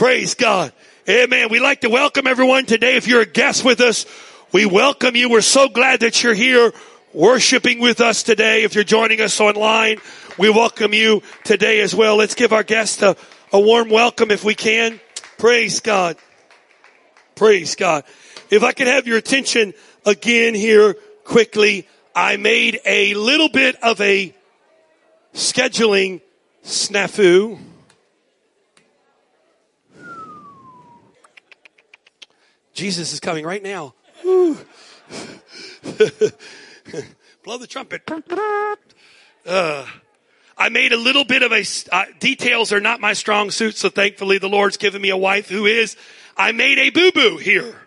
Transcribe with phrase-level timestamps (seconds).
[0.00, 0.72] Praise God.
[1.06, 1.50] Amen.
[1.50, 2.96] We'd like to welcome everyone today.
[2.96, 4.06] If you're a guest with us,
[4.50, 5.28] we welcome you.
[5.28, 6.72] We're so glad that you're here
[7.12, 8.62] worshiping with us today.
[8.62, 9.98] If you're joining us online,
[10.38, 12.16] we welcome you today as well.
[12.16, 13.14] Let's give our guests a,
[13.52, 15.02] a warm welcome if we can.
[15.36, 16.16] Praise God.
[17.34, 18.04] Praise God.
[18.48, 19.74] If I could have your attention
[20.06, 20.94] again here
[21.24, 24.34] quickly, I made a little bit of a
[25.34, 26.22] scheduling
[26.64, 27.58] snafu.
[32.80, 33.92] Jesus is coming right now.
[34.24, 34.56] Blow
[37.58, 38.10] the trumpet.
[39.44, 39.86] Uh,
[40.56, 41.62] I made a little bit of a,
[41.92, 45.50] uh, details are not my strong suit, so thankfully the Lord's given me a wife
[45.50, 45.94] who is.
[46.38, 47.82] I made a boo-boo here.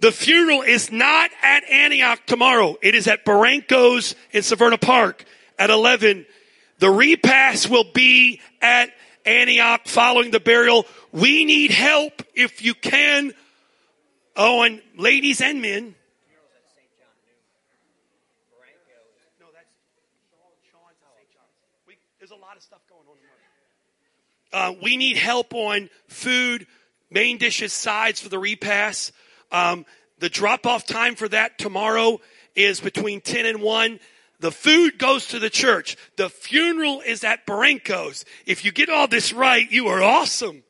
[0.00, 2.78] The funeral is not at Antioch tomorrow.
[2.80, 5.26] It is at Barranco's in Severna Park
[5.58, 6.24] at 11.
[6.78, 8.88] The repast will be at
[9.26, 10.86] Antioch following the burial.
[11.12, 13.34] We need help if you can.
[14.36, 15.94] Oh, and ladies and men.
[22.18, 23.14] There's a lot of stuff going on.
[24.54, 26.66] Uh, we need help on food,
[27.10, 29.12] main dishes, sides for the repast.
[29.52, 29.84] Um,
[30.20, 32.20] the drop off time for that tomorrow
[32.54, 34.00] is between 10 and 1.
[34.40, 35.96] The food goes to the church.
[36.16, 38.24] The funeral is at Barranco's.
[38.46, 40.62] If you get all this right, you are awesome.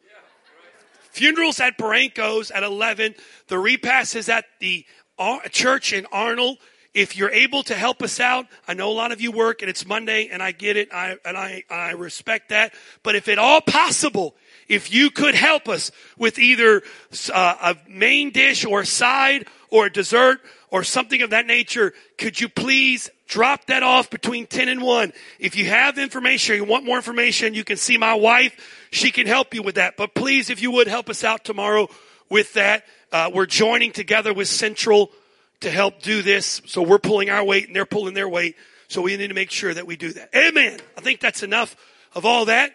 [1.14, 3.14] Funerals at Barranco's at 11.
[3.48, 4.86] The repast is at the
[5.50, 6.58] church in Arnold.
[6.94, 9.68] If you're able to help us out, I know a lot of you work and
[9.68, 10.94] it's Monday and I get it.
[10.94, 12.72] I, and I, I respect that.
[13.02, 14.36] But if at all possible,
[14.68, 16.82] if you could help us with either
[17.32, 21.92] uh, a main dish or a side or a dessert or something of that nature,
[22.16, 25.12] could you please drop that off between 10 and 1?
[25.40, 28.86] If you have information or you want more information, you can see my wife.
[28.92, 29.96] She can help you with that.
[29.96, 31.88] But please, if you would help us out tomorrow
[32.30, 32.84] with that.
[33.14, 35.12] Uh, we're joining together with Central
[35.60, 36.60] to help do this.
[36.66, 38.56] So we're pulling our weight and they're pulling their weight.
[38.88, 40.30] So we need to make sure that we do that.
[40.34, 40.80] Amen.
[40.98, 41.76] I think that's enough
[42.16, 42.72] of all that.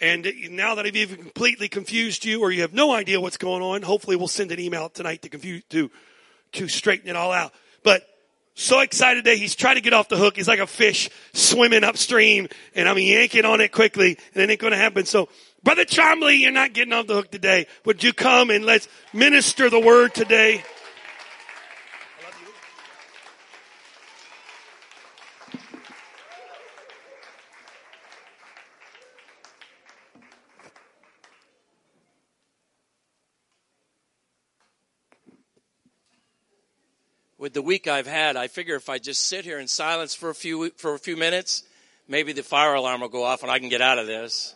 [0.00, 3.62] And now that I've even completely confused you or you have no idea what's going
[3.62, 5.88] on, hopefully we'll send an email tonight to confuse, to,
[6.54, 7.54] to straighten it all out.
[7.84, 8.02] But
[8.54, 10.34] so excited that he's trying to get off the hook.
[10.34, 14.60] He's like a fish swimming upstream and I'm yanking on it quickly and it ain't
[14.60, 15.04] going to happen.
[15.04, 15.28] So
[15.66, 17.66] Brother Trombley, you're not getting off the hook today.
[17.84, 20.62] Would you come and let's minister the word today?
[37.38, 40.30] with the week I've had, I figure if I just sit here in silence for
[40.30, 41.64] a few for a few minutes,
[42.06, 44.55] maybe the fire alarm will go off and I can get out of this.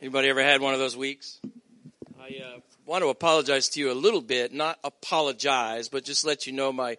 [0.00, 1.40] Anybody ever had one of those weeks?
[2.20, 6.46] I uh, want to apologize to you a little bit, not apologize, but just let
[6.46, 6.98] you know my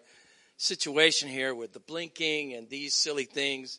[0.58, 3.78] situation here with the blinking and these silly things.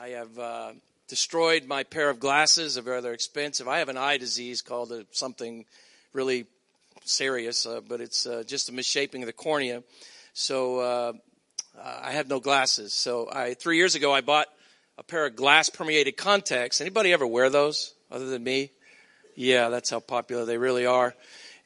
[0.00, 0.72] I have uh,
[1.08, 2.76] destroyed my pair of glasses.
[2.76, 3.66] They're rather expensive.
[3.66, 5.64] I have an eye disease called a, something
[6.12, 6.46] really
[7.04, 9.82] serious, uh, but it's uh, just a misshaping of the cornea.
[10.32, 11.12] So uh,
[11.82, 12.94] I have no glasses.
[12.94, 14.46] So I three years ago I bought
[14.96, 16.80] a pair of glass permeated contacts.
[16.80, 18.70] Anybody ever wear those other than me?
[19.34, 21.14] Yeah, that's how popular they really are.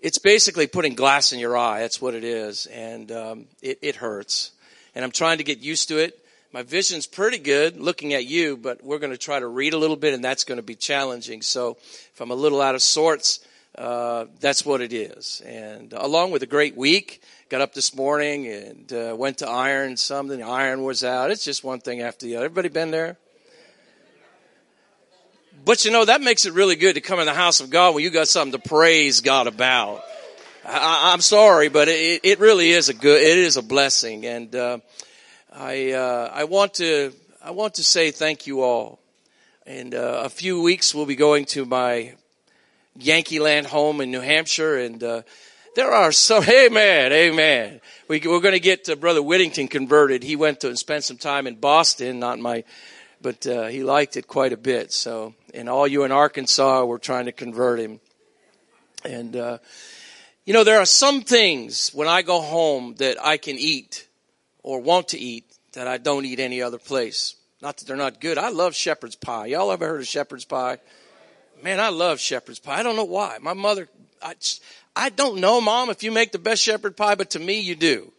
[0.00, 1.80] It's basically putting glass in your eye.
[1.80, 4.52] That's what it is, and um, it, it hurts.
[4.94, 6.18] And I'm trying to get used to it.
[6.52, 9.78] My vision's pretty good looking at you, but we're going to try to read a
[9.78, 11.42] little bit, and that's going to be challenging.
[11.42, 13.40] So if I'm a little out of sorts,
[13.76, 15.42] uh, that's what it is.
[15.44, 19.96] And along with a great week, got up this morning and uh, went to iron
[19.96, 20.38] something.
[20.38, 21.30] The iron was out.
[21.30, 22.46] It's just one thing after the other.
[22.46, 23.18] Everybody been there?
[25.68, 27.94] But you know, that makes it really good to come in the house of God
[27.94, 30.02] when you got something to praise God about.
[30.64, 34.24] I, am sorry, but it, it really is a good, it is a blessing.
[34.24, 34.78] And, uh,
[35.52, 37.12] I, uh, I want to,
[37.44, 38.98] I want to say thank you all.
[39.66, 42.14] In uh, a few weeks, we'll be going to my
[42.96, 45.20] Yankee Land home in New Hampshire and, uh,
[45.76, 47.82] there are some, amen, amen.
[48.08, 50.22] We, we're going to get uh, Brother Whittington converted.
[50.22, 52.64] He went to and spent some time in Boston, not my,
[53.20, 54.94] but uh, he liked it quite a bit.
[54.94, 58.00] So, and all you in Arkansas, we're trying to convert him.
[59.04, 59.58] And, uh,
[60.44, 64.06] you know, there are some things when I go home that I can eat
[64.62, 67.36] or want to eat that I don't eat any other place.
[67.60, 68.38] Not that they're not good.
[68.38, 69.46] I love shepherd's pie.
[69.46, 70.78] Y'all ever heard of shepherd's pie?
[71.62, 72.78] Man, I love shepherd's pie.
[72.78, 73.38] I don't know why.
[73.40, 73.88] My mother,
[74.22, 74.34] I,
[74.94, 77.74] I don't know, mom, if you make the best shepherd pie, but to me you
[77.74, 78.12] do.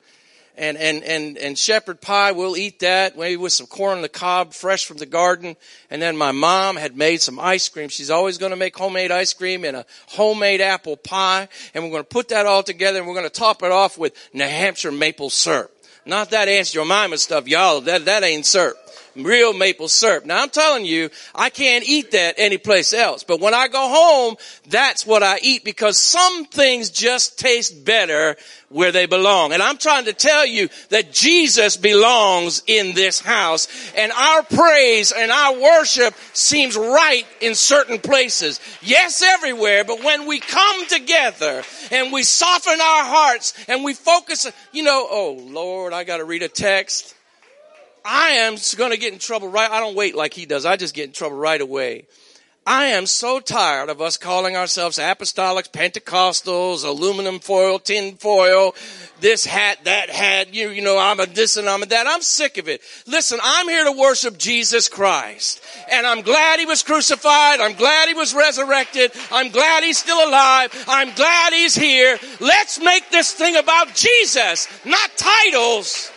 [0.60, 2.34] And, and, and, and shepherd pie.
[2.34, 5.56] We'll eat that, maybe with some corn on the cob, fresh from the garden.
[5.90, 7.90] And then my mom had made some ice cream.
[7.90, 11.48] She's always going to make homemade ice cream and a homemade apple pie.
[11.74, 13.98] And we're going to put that all together and we're going to top it off
[13.98, 15.72] with New Hampshire maple syrup.
[16.06, 17.82] Not that Aunt Jemima stuff, y'all.
[17.82, 18.78] That, that ain't syrup
[19.24, 20.26] real maple syrup.
[20.26, 23.24] Now I'm telling you, I can't eat that anyplace else.
[23.24, 24.36] But when I go home,
[24.68, 28.36] that's what I eat because some things just taste better
[28.70, 29.52] where they belong.
[29.52, 35.12] And I'm trying to tell you that Jesus belongs in this house and our praise
[35.12, 38.60] and our worship seems right in certain places.
[38.82, 44.52] Yes, everywhere, but when we come together and we soften our hearts and we focus,
[44.72, 47.16] you know, oh Lord, I gotta read a text.
[48.12, 49.70] I am going to get in trouble right.
[49.70, 50.66] I don't wait like he does.
[50.66, 52.08] I just get in trouble right away.
[52.66, 58.74] I am so tired of us calling ourselves apostolics, Pentecostals, aluminum foil, tin foil,
[59.22, 62.08] this hat, that hat, you, you know, I'm a this and I'm a that.
[62.08, 62.82] I'm sick of it.
[63.06, 65.64] Listen, I'm here to worship Jesus Christ.
[65.92, 67.60] And I'm glad he was crucified.
[67.60, 69.12] I'm glad he was resurrected.
[69.32, 70.72] I'm glad he's still alive.
[70.88, 72.18] I'm glad he's here.
[72.40, 76.12] Let's make this thing about Jesus, not titles.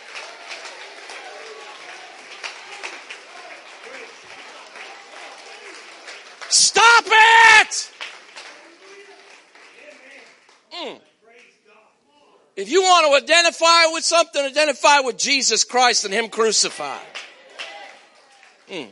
[6.53, 7.91] Stop it!
[10.71, 10.99] Mm.
[12.55, 17.01] If you want to identify with something, identify with Jesus Christ and Him crucified.
[18.69, 18.89] Mm.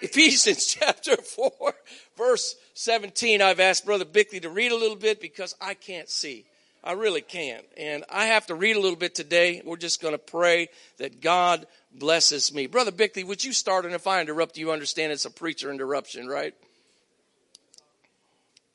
[0.00, 1.74] Ephesians chapter 4,
[2.16, 3.42] verse 17.
[3.42, 6.46] I've asked Brother Bickley to read a little bit because I can't see.
[6.82, 7.66] I really can't.
[7.76, 9.60] And I have to read a little bit today.
[9.62, 12.66] We're just going to pray that God blesses me.
[12.66, 13.84] Brother Bickley, would you start?
[13.84, 16.54] And if I interrupt you, understand it's a preacher interruption, right?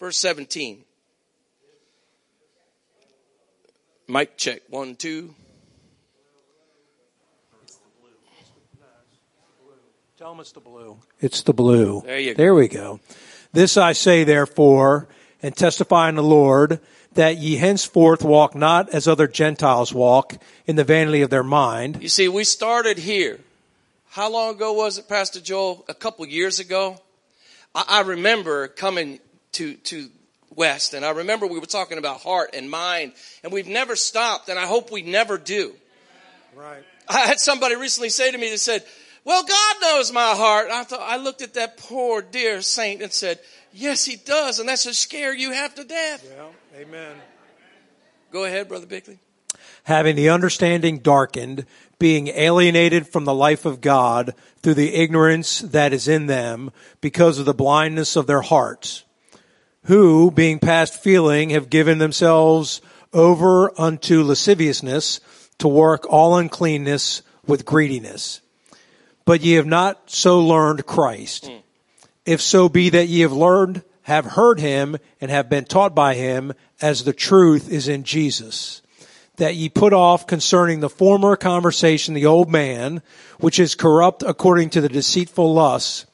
[0.03, 0.83] Verse 17.
[4.09, 4.63] Mic check.
[4.67, 5.33] One, two.
[10.17, 10.97] Tell them it's the blue.
[11.21, 12.01] It's the blue.
[12.05, 12.37] There you go.
[12.37, 12.99] There we go.
[13.53, 15.07] This I say therefore,
[15.41, 16.81] and testify in the Lord,
[17.13, 20.35] that ye henceforth walk not as other Gentiles walk,
[20.67, 22.03] in the vanity of their mind.
[22.03, 23.39] You see, we started here.
[24.09, 25.85] How long ago was it, Pastor Joel?
[25.87, 26.97] A couple years ago.
[27.73, 29.21] I, I remember coming
[29.53, 30.09] to, to
[30.55, 30.93] West.
[30.93, 33.13] And I remember we were talking about heart and mind,
[33.43, 35.73] and we've never stopped, and I hope we never do.
[36.55, 36.83] Right.
[37.07, 38.83] I had somebody recently say to me that said,
[39.25, 40.69] well, God knows my heart.
[40.69, 43.39] I thought, I looked at that poor dear saint and said,
[43.71, 44.59] yes, he does.
[44.59, 46.25] And that's a scare you have to death.
[46.29, 46.81] Yeah.
[46.81, 47.15] Amen.
[48.31, 49.19] Go ahead, Brother Bickley.
[49.85, 51.65] Having the understanding darkened,
[51.99, 57.37] being alienated from the life of God through the ignorance that is in them because
[57.37, 59.03] of the blindness of their hearts
[59.83, 62.81] who, being past feeling, have given themselves
[63.11, 65.19] over unto lasciviousness
[65.59, 68.41] to work all uncleanness with greediness.
[69.25, 71.45] But ye have not so learned Christ.
[71.45, 71.61] Mm.
[72.25, 76.15] If so be that ye have learned, have heard him, and have been taught by
[76.15, 78.81] him, as the truth is in Jesus.
[79.37, 83.01] That ye put off concerning the former conversation the old man,
[83.39, 86.05] which is corrupt according to the deceitful lusts,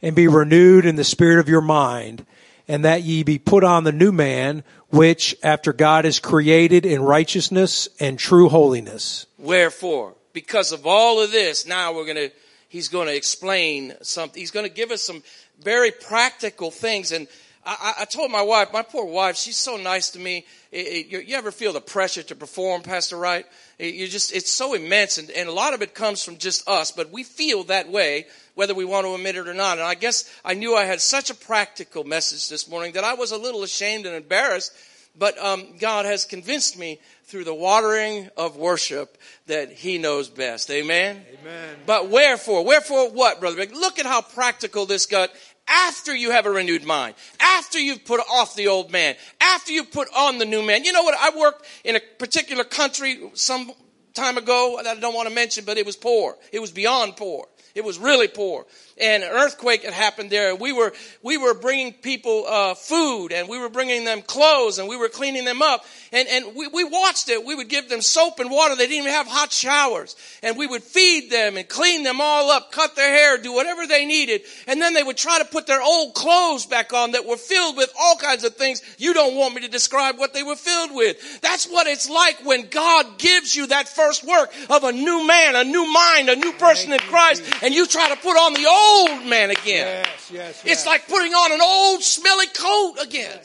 [0.00, 2.24] and be renewed in the spirit of your mind,
[2.68, 7.02] and that ye be put on the new man, which after God is created in
[7.02, 9.26] righteousness and true holiness.
[9.38, 12.30] Wherefore, because of all of this, now we're going to,
[12.68, 14.38] he's going to explain something.
[14.38, 15.22] He's going to give us some
[15.60, 17.10] very practical things.
[17.10, 17.26] And
[17.64, 20.46] I, I told my wife, my poor wife, she's so nice to me.
[20.72, 23.44] It, it, you, you, ever feel the pressure to perform, Pastor Wright?
[23.78, 26.66] It, you just, it's so immense, and, and a lot of it comes from just
[26.68, 29.78] us, but we feel that way whether we want to admit it or not.
[29.78, 33.14] And I guess I knew I had such a practical message this morning that I
[33.14, 34.72] was a little ashamed and embarrassed.
[35.18, 40.70] But um, God has convinced me through the watering of worship that He knows best.
[40.70, 41.22] Amen.
[41.40, 41.76] Amen.
[41.86, 42.64] But wherefore?
[42.64, 43.66] Wherefore what, brother?
[43.66, 45.30] Look at how practical this got
[45.68, 49.84] after you have a renewed mind, after you've put off the old man, after you
[49.84, 50.84] put on the new man.
[50.84, 51.14] You know what?
[51.18, 53.70] I worked in a particular country some
[54.14, 56.36] time ago that I don't want to mention, but it was poor.
[56.52, 57.46] It was beyond poor.
[57.74, 58.66] It was really poor
[59.00, 60.54] and an earthquake had happened there.
[60.54, 64.88] We were, we were bringing people, uh, food and we were bringing them clothes and
[64.88, 65.84] we were cleaning them up.
[66.12, 67.44] And, and we, we watched it.
[67.44, 68.74] We would give them soap and water.
[68.74, 70.16] They didn't even have hot showers.
[70.42, 73.86] And we would feed them and clean them all up, cut their hair, do whatever
[73.86, 74.42] they needed.
[74.66, 77.76] And then they would try to put their old clothes back on that were filled
[77.76, 78.82] with all kinds of things.
[78.98, 81.40] You don't want me to describe what they were filled with.
[81.40, 85.56] That's what it's like when God gives you that first work of a new man,
[85.56, 88.66] a new mind, a new person in Christ, and you try to put on the
[88.66, 90.04] old old man again.
[90.04, 90.64] Yes, yes, yes.
[90.64, 93.38] It's like putting on an old smelly coat again.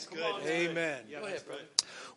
[0.46, 1.00] Amen.
[1.10, 1.38] Go Amen.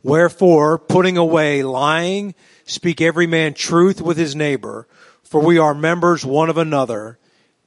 [0.04, 2.36] Wherefore, putting away lying,
[2.70, 4.90] Speak every man truth with his neighbor,
[5.24, 7.18] for we are members one of another.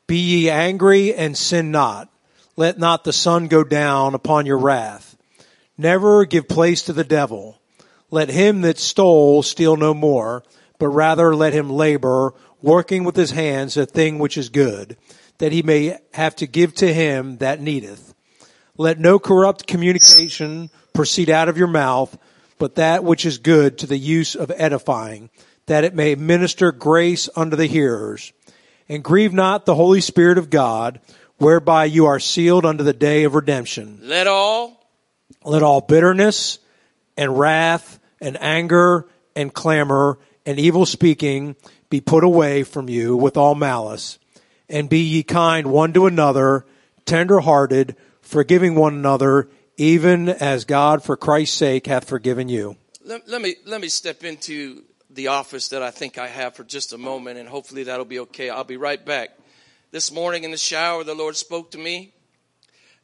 [0.06, 2.10] Be ye angry and sin not.
[2.54, 5.16] Let not the sun go down upon your wrath.
[5.78, 7.62] Never give place to the devil.
[8.10, 10.44] Let him that stole steal no more,
[10.78, 14.98] but rather let him labor, working with his hands a thing which is good,
[15.40, 18.14] that he may have to give to him that needeth.
[18.76, 22.16] Let no corrupt communication proceed out of your mouth,
[22.58, 25.30] but that which is good to the use of edifying,
[25.64, 28.32] that it may minister grace unto the hearers.
[28.86, 31.00] And grieve not the Holy Spirit of God,
[31.38, 34.00] whereby you are sealed unto the day of redemption.
[34.02, 34.86] Let all
[35.42, 36.58] Let all bitterness
[37.16, 41.56] and wrath and anger and clamor and evil speaking
[41.88, 44.18] be put away from you with all malice.
[44.70, 46.64] And be ye kind one to another,
[47.04, 52.76] tender hearted, forgiving one another, even as God for Christ's sake hath forgiven you.
[53.04, 56.62] let, let me let me step into the office that I think I have for
[56.62, 58.48] just a moment, and hopefully that'll be okay.
[58.48, 59.30] I'll be right back.
[59.90, 62.14] This morning in the shower, the Lord spoke to me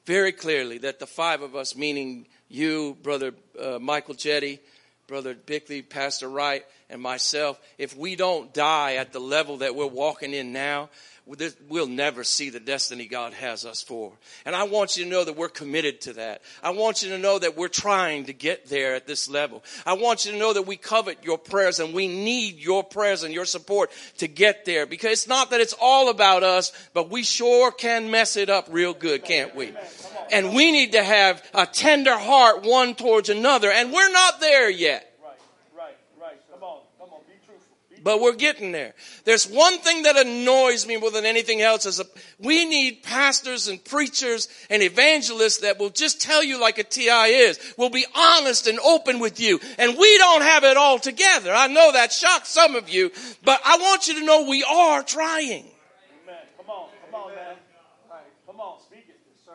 [0.04, 4.60] very clearly that the five of us, meaning you, brother uh, Michael Jetty,
[5.08, 9.86] brother Bickley, Pastor Wright, and myself, if we don't die at the level that we're
[9.86, 10.90] walking in now,
[11.26, 14.12] we'll never see the destiny God has us for.
[14.44, 16.42] And I want you to know that we're committed to that.
[16.62, 19.64] I want you to know that we're trying to get there at this level.
[19.84, 23.24] I want you to know that we covet your prayers and we need your prayers
[23.24, 27.10] and your support to get there because it's not that it's all about us, but
[27.10, 29.72] we sure can mess it up real good, can't we?
[30.30, 34.70] And we need to have a tender heart one towards another and we're not there
[34.70, 35.15] yet.
[38.06, 38.94] But we're getting there.
[39.24, 42.04] There's one thing that annoys me more than anything else is a,
[42.38, 47.08] we need pastors and preachers and evangelists that will just tell you like a TI
[47.10, 49.58] is, will be honest and open with you.
[49.76, 51.52] And we don't have it all together.
[51.52, 53.10] I know that shocks some of you,
[53.42, 55.64] but I want you to know we are trying.
[56.22, 56.36] Amen.
[56.58, 57.56] Come on, come on, man.
[58.08, 58.20] Right.
[58.46, 59.50] Come on, speak it, sir.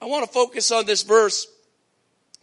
[0.00, 1.44] I want to focus on this verse,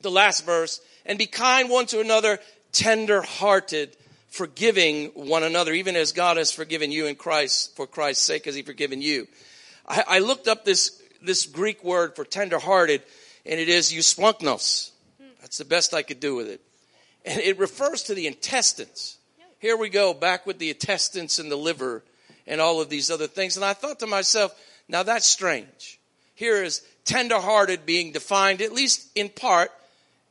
[0.02, 2.40] the last verse, and be kind one to another,
[2.72, 3.96] tender hearted,
[4.30, 8.56] forgiving one another, even as God has forgiven you in Christ, for Christ's sake has
[8.56, 9.28] he forgiven you.
[9.88, 13.02] I, I looked up this, this Greek word for tenderhearted,
[13.46, 14.92] and it is eusplanchnos.
[15.42, 16.62] That's the best I could do with it.
[17.26, 19.18] And it refers to the intestines.
[19.60, 22.04] Here we go, back with the intestines and the liver
[22.48, 23.58] and all of these other things.
[23.58, 24.58] And I thought to myself,
[24.88, 26.00] now that's strange.
[26.36, 29.72] Here is tenderhearted being defined, at least in part,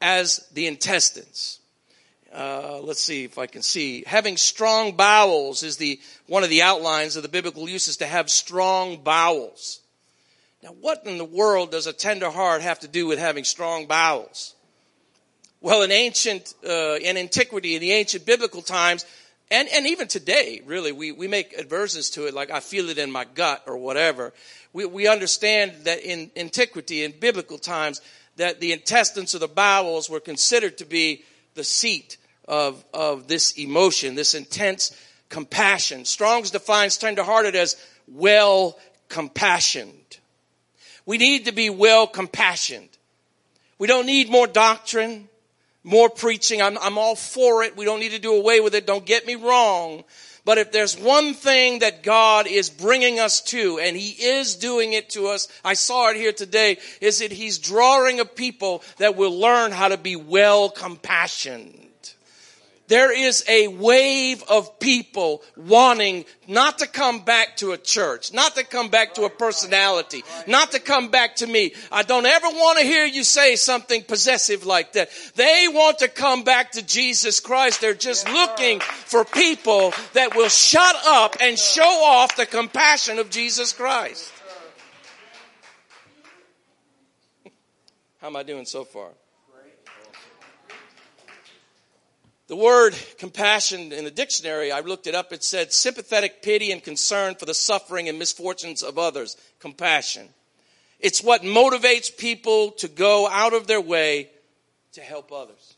[0.01, 1.59] as the intestines
[2.35, 4.05] uh, let's see if I can see.
[4.07, 8.31] Having strong bowels is the one of the outlines of the biblical uses to have
[8.31, 9.81] strong bowels.
[10.63, 13.87] Now, what in the world does a tender heart have to do with having strong
[13.87, 14.55] bowels?
[15.61, 19.05] Well, in ancient, uh, in antiquity, in the ancient biblical times,
[19.51, 22.99] and, and even today, really, we, we make adversions to it, like I feel it
[22.99, 24.35] in my gut or whatever.
[24.73, 28.03] We, we understand that in antiquity, in biblical times,
[28.37, 32.18] that the intestines or the bowels were considered to be the seat
[32.49, 34.97] of, of this emotion, this intense
[35.29, 36.05] compassion.
[36.05, 37.77] Strong's defines tenderhearted as
[38.09, 38.79] well
[39.09, 40.19] compassioned.
[41.07, 42.89] We need to be well compassioned.
[43.79, 45.29] We don't need more doctrine,
[45.85, 46.61] more preaching.
[46.61, 47.77] I'm, I'm all for it.
[47.77, 48.87] We don't need to do away with it.
[48.87, 50.05] Don't get me wrong.
[50.45, 54.95] But if there's one thing that God is bringing us to, and He is doing
[54.95, 59.15] it to us, I saw it here today, is that He's drawing a people that
[59.15, 61.88] will learn how to be well compassioned.
[62.89, 68.57] There is a wave of people wanting not to come back to a church, not
[68.57, 71.75] to come back to a personality, not to come back to me.
[71.93, 75.11] I don't ever want to hear you say something possessive like that.
[75.37, 77.83] They want to come back to Jesus Christ.
[77.83, 83.29] They're just looking for people that will shut up and show off the compassion of
[83.29, 84.33] Jesus Christ.
[88.23, 89.11] How am I doing so far?
[92.49, 96.83] The word compassion in the dictionary, I looked it up, it said sympathetic pity and
[96.83, 99.37] concern for the suffering and misfortunes of others.
[99.61, 100.31] Compassion.
[100.99, 104.31] It's what motivates people to go out of their way
[104.93, 105.77] to help others.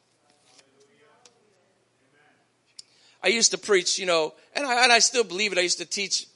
[3.23, 5.59] I used to preach, you know, and I, and I still believe it.
[5.59, 6.27] I used to teach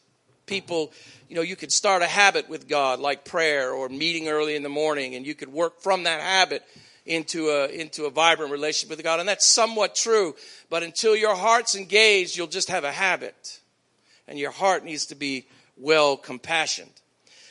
[0.46, 0.92] people,
[1.28, 4.64] you know, you could start a habit with God like prayer or meeting early in
[4.64, 6.64] the morning and you could work from that habit
[7.06, 9.20] into a, into a vibrant relationship with God.
[9.20, 10.34] And that's somewhat true.
[10.70, 13.60] But until your heart's engaged, you'll just have a habit.
[14.26, 15.46] And your heart needs to be
[15.76, 16.90] well compassioned.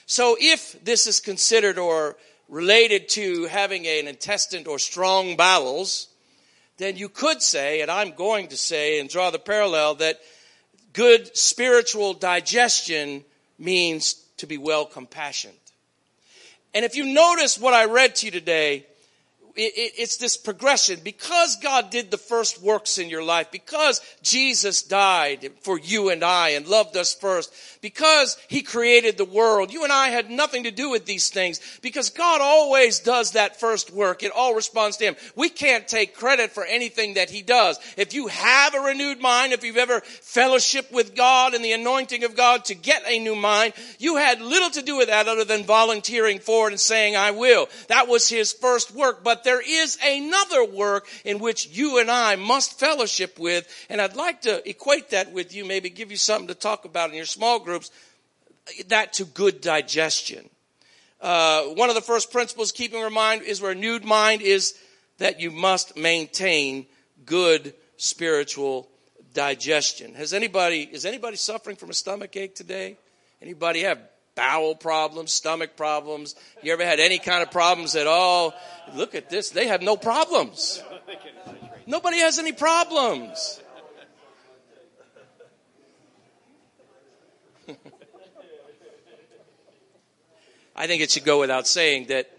[0.05, 2.17] So if this is considered or
[2.50, 6.07] related to having an intestine or strong bowels,
[6.77, 10.19] then you could say, and I'm going to say and draw the parallel, that
[10.93, 13.24] good spiritual digestion
[13.60, 15.53] means to be well compassioned.
[16.74, 18.86] And if you notice what I read to you today,
[19.55, 21.00] it, it, it's this progression.
[21.03, 26.24] Because God did the first works in your life, because Jesus died for you and
[26.24, 30.63] I and loved us first, because He created the world, you and I had nothing
[30.63, 34.24] to do with these things, because God always does that first work.
[34.24, 35.15] It all responds to Him.
[35.36, 37.79] We can't take credit for anything that He does.
[37.98, 42.24] If you have a renewed mind, if you've ever fellowship with God and the anointing
[42.24, 45.45] of God to get a new mind, you had little to do with that other
[45.45, 47.67] than volunteering for it and saying, I will.
[47.88, 52.35] That was His first work, but there is another work in which you and I
[52.35, 53.67] must fellowship with.
[53.89, 57.09] And I'd like to equate that with you, maybe give you something to talk about
[57.09, 57.91] in your small groups,
[58.88, 60.50] that to good digestion.
[61.21, 64.75] Uh, one of the first principles keeping in mind is renewed mind is
[65.19, 66.85] that you must maintain
[67.25, 68.89] good spiritual
[69.33, 70.13] digestion.
[70.15, 72.97] Has anybody, is anybody suffering from a stomach ache today?
[73.41, 74.00] Anybody have
[74.35, 76.35] bowel problems, stomach problems?
[76.61, 78.53] You ever had any kind of problems at all?
[78.95, 79.49] Look at this.
[79.51, 80.83] They have no problems.
[81.85, 83.61] Nobody has any problems.
[90.75, 92.29] I think it should go without saying that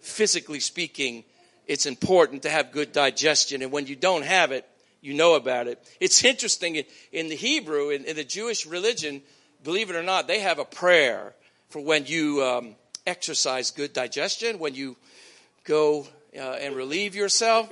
[0.00, 1.24] physically speaking,
[1.66, 3.62] it's important to have good digestion.
[3.62, 4.68] And when you don't have it,
[5.00, 5.82] you know about it.
[6.00, 9.22] It's interesting in the Hebrew, in, the Jewish religion,
[9.62, 11.34] believe it or not, they have a prayer
[11.68, 12.74] for when you um,
[13.06, 14.96] exercise good digestion, when you
[15.64, 16.06] go
[16.36, 17.70] uh, and relieve yourself.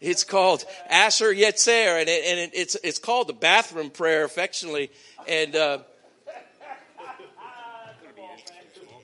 [0.00, 4.90] It's called Asher Yetzer, and, it, and it, it's, it's called the bathroom prayer affectionately.
[5.28, 5.78] And uh,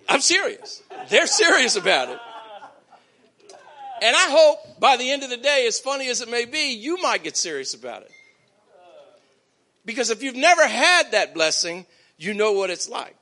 [0.09, 0.83] I'm serious.
[1.09, 2.19] They're serious about it.
[4.03, 6.75] And I hope by the end of the day, as funny as it may be,
[6.75, 8.11] you might get serious about it.
[9.85, 13.17] Because if you've never had that blessing, you know what it's like.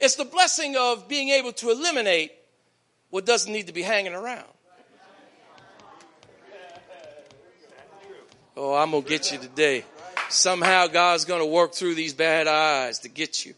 [0.00, 2.32] It's the blessing of being able to eliminate
[3.10, 4.46] what doesn't need to be hanging around.
[8.56, 9.84] Oh, I'm going to get you today.
[10.28, 13.54] Somehow God's going to work through these bad eyes to get you.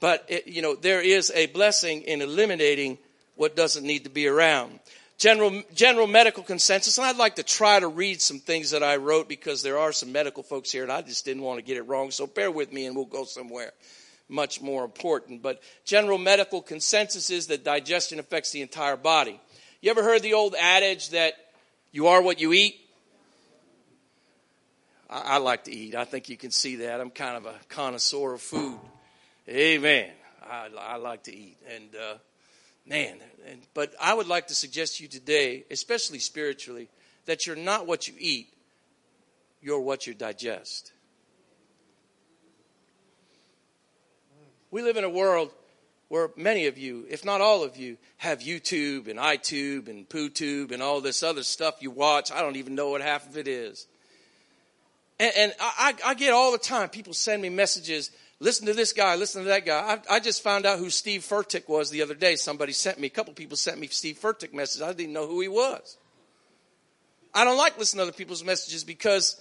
[0.00, 2.98] But, it, you know, there is a blessing in eliminating
[3.36, 4.78] what doesn't need to be around.
[5.18, 8.96] General, general medical consensus, and I'd like to try to read some things that I
[8.96, 11.76] wrote because there are some medical folks here and I just didn't want to get
[11.76, 12.10] it wrong.
[12.10, 13.72] So bear with me and we'll go somewhere
[14.28, 15.42] much more important.
[15.42, 19.40] But general medical consensus is that digestion affects the entire body.
[19.80, 21.34] You ever heard the old adage that
[21.92, 22.76] you are what you eat?
[25.08, 25.94] I, I like to eat.
[25.94, 27.00] I think you can see that.
[27.00, 28.78] I'm kind of a connoisseur of food.
[29.48, 30.10] Amen.
[30.42, 31.56] I, I like to eat.
[31.74, 32.14] And, uh,
[32.86, 36.88] man, and, but I would like to suggest to you today, especially spiritually,
[37.26, 38.48] that you're not what you eat,
[39.62, 40.92] you're what you digest.
[44.70, 45.50] We live in a world
[46.08, 50.72] where many of you, if not all of you, have YouTube and iTube and PooTube
[50.72, 52.32] and all this other stuff you watch.
[52.32, 53.86] I don't even know what half of it is.
[55.20, 58.10] And, and I, I, get all the time people send me messages.
[58.40, 59.16] Listen to this guy.
[59.16, 60.00] Listen to that guy.
[60.08, 62.36] I, I just found out who Steve Furtick was the other day.
[62.36, 63.08] Somebody sent me.
[63.08, 64.82] A couple people sent me Steve Furtick messages.
[64.82, 65.96] I didn't know who he was.
[67.34, 69.40] I don't like listening to other people's messages because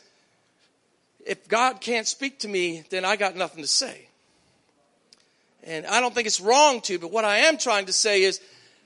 [1.26, 4.10] if God can't speak to me, then I got nothing to say.
[5.64, 8.40] And I don't think it's wrong to, but what I am trying to say is,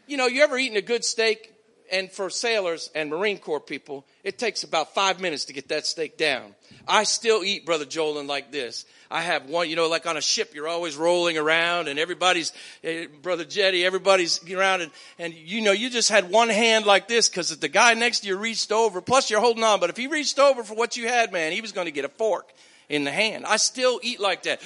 [0.07, 1.53] you know, you ever eaten a good steak?
[1.91, 5.85] And for sailors and Marine Corps people, it takes about five minutes to get that
[5.85, 6.55] steak down.
[6.87, 8.85] I still eat, Brother Jolin, like this.
[9.11, 12.53] I have one, you know, like on a ship, you're always rolling around and everybody's,
[12.83, 17.09] eh, Brother Jetty, everybody's around and, and you know, you just had one hand like
[17.09, 19.97] this because the guy next to you reached over, plus you're holding on, but if
[19.97, 22.49] he reached over for what you had, man, he was going to get a fork
[22.89, 23.45] in the hand.
[23.45, 24.61] I still eat like that.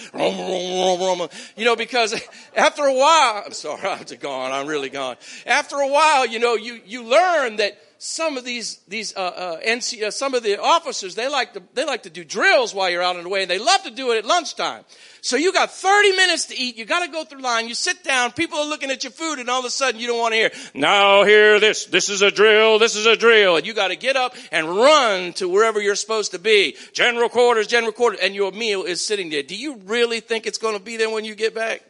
[1.56, 2.19] You know, because
[2.56, 4.51] after a while, I'm sorry, I'm gone.
[4.51, 5.17] I'm really gone.
[5.45, 9.60] After a while, you know, you, you learn that some of these these uh, uh,
[9.62, 12.89] NC, uh, some of the officers they like to they like to do drills while
[12.89, 14.84] you're out on the way, and they love to do it at lunchtime.
[15.21, 16.77] So you got 30 minutes to eat.
[16.77, 17.67] You got to go through line.
[17.67, 18.31] You sit down.
[18.31, 20.38] People are looking at your food, and all of a sudden you don't want to
[20.38, 20.51] hear.
[20.73, 21.86] Now hear this.
[21.86, 22.77] This is a drill.
[22.77, 23.58] This is a drill.
[23.58, 26.75] And you got to get up and run to wherever you're supposed to be.
[26.93, 29.41] General quarters, general quarters, and your meal is sitting there.
[29.43, 31.81] Do you really think it's going to be there when you get back?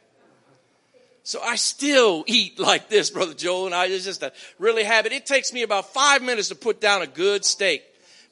[1.25, 5.11] So I still eat like this, Brother Joel, and I, it's just a really habit.
[5.11, 7.83] It takes me about five minutes to put down a good steak,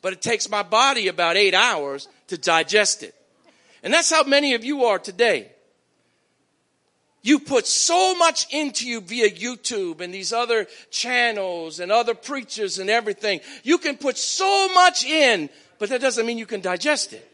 [0.04, 3.16] but it takes my body about eight hours to digest it.
[3.82, 5.52] And that's how many of you are today.
[7.24, 12.78] You put so much into you via YouTube and these other channels and other preachers
[12.78, 13.40] and everything.
[13.64, 17.33] You can put so much in, but that doesn't mean you can digest it.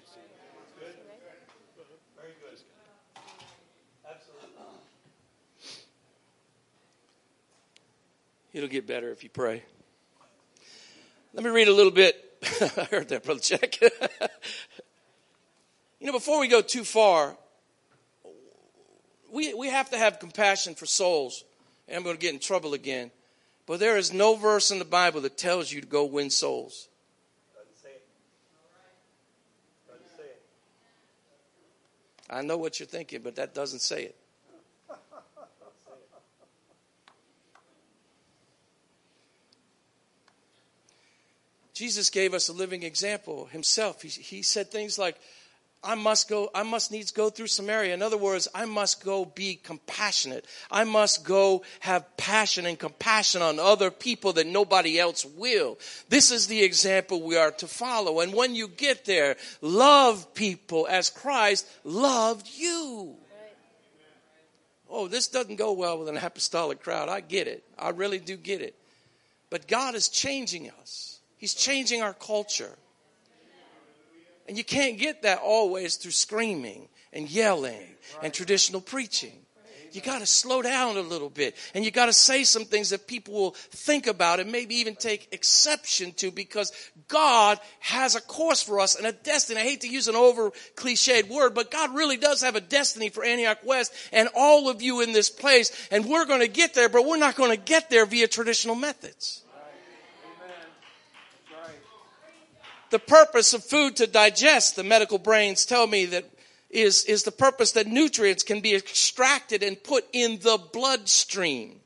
[8.60, 9.64] It'll get better if you pray.
[11.34, 12.22] Let me read a little bit.
[12.78, 13.80] I heard that, Brother Jack.
[13.82, 13.88] you
[16.02, 17.38] know, before we go too far,
[19.32, 21.46] we, we have to have compassion for souls.
[21.88, 23.12] And I'm going to get in trouble again.
[23.66, 26.90] But there is no verse in the Bible that tells you to go win souls.
[32.30, 34.18] I know what you're thinking, but that doesn't say it.
[41.80, 44.02] Jesus gave us a living example himself.
[44.02, 45.16] He, he said things like,
[45.82, 47.94] I must go, I must needs go through Samaria.
[47.94, 50.44] In other words, I must go be compassionate.
[50.70, 55.80] I must go have passion and compassion on other people that nobody else will.
[56.10, 58.20] This is the example we are to follow.
[58.20, 63.16] And when you get there, love people as Christ loved you.
[64.90, 67.08] Oh, this doesn't go well with an apostolic crowd.
[67.08, 67.64] I get it.
[67.78, 68.76] I really do get it.
[69.50, 71.19] But God is changing us.
[71.40, 72.78] He's changing our culture.
[74.48, 79.32] And you can't get that always through screaming and yelling and traditional preaching.
[79.92, 82.90] You got to slow down a little bit and you got to say some things
[82.90, 86.72] that people will think about and maybe even take exception to because
[87.08, 89.62] God has a course for us and a destiny.
[89.62, 93.10] I hate to use an over cliched word, but God really does have a destiny
[93.10, 95.72] for Antioch West and all of you in this place.
[95.90, 98.76] And we're going to get there, but we're not going to get there via traditional
[98.76, 99.44] methods.
[102.92, 106.26] The purpose of food to digest, the medical brains tell me that
[106.70, 111.80] is, is the purpose that nutrients can be extracted and put in the bloodstream.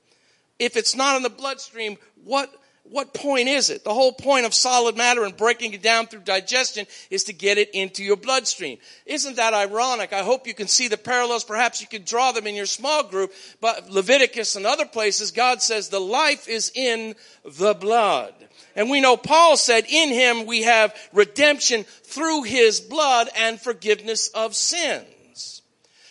[0.59, 3.83] If it's not in the bloodstream, what, what point is it?
[3.83, 7.57] The whole point of solid matter and breaking it down through digestion is to get
[7.57, 8.77] it into your bloodstream.
[9.05, 10.11] Isn't that ironic?
[10.11, 11.43] I hope you can see the parallels.
[11.43, 15.61] Perhaps you can draw them in your small group, but Leviticus and other places, God
[15.61, 18.33] says the life is in the blood.
[18.75, 24.29] And we know Paul said, in him we have redemption through his blood and forgiveness
[24.29, 25.61] of sins.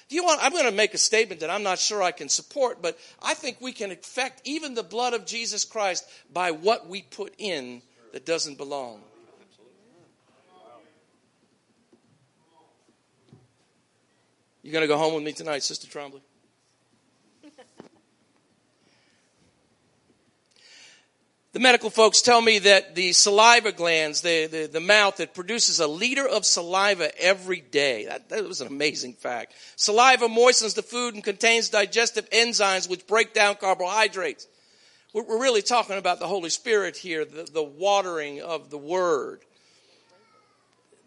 [0.09, 2.29] Do you want, I'm going to make a statement that I'm not sure I can
[2.29, 6.87] support, but I think we can affect even the blood of Jesus Christ by what
[6.87, 9.01] we put in that doesn't belong.
[14.63, 16.21] You going to go home with me tonight, Sister Trombley?
[21.53, 25.81] The medical folks tell me that the saliva glands, the, the, the, mouth, it produces
[25.81, 28.07] a liter of saliva every day.
[28.07, 29.53] That, that was an amazing fact.
[29.77, 34.47] Saliva moistens the food and contains digestive enzymes which break down carbohydrates.
[35.13, 39.43] We're, we're really talking about the Holy Spirit here, the, the watering of the Word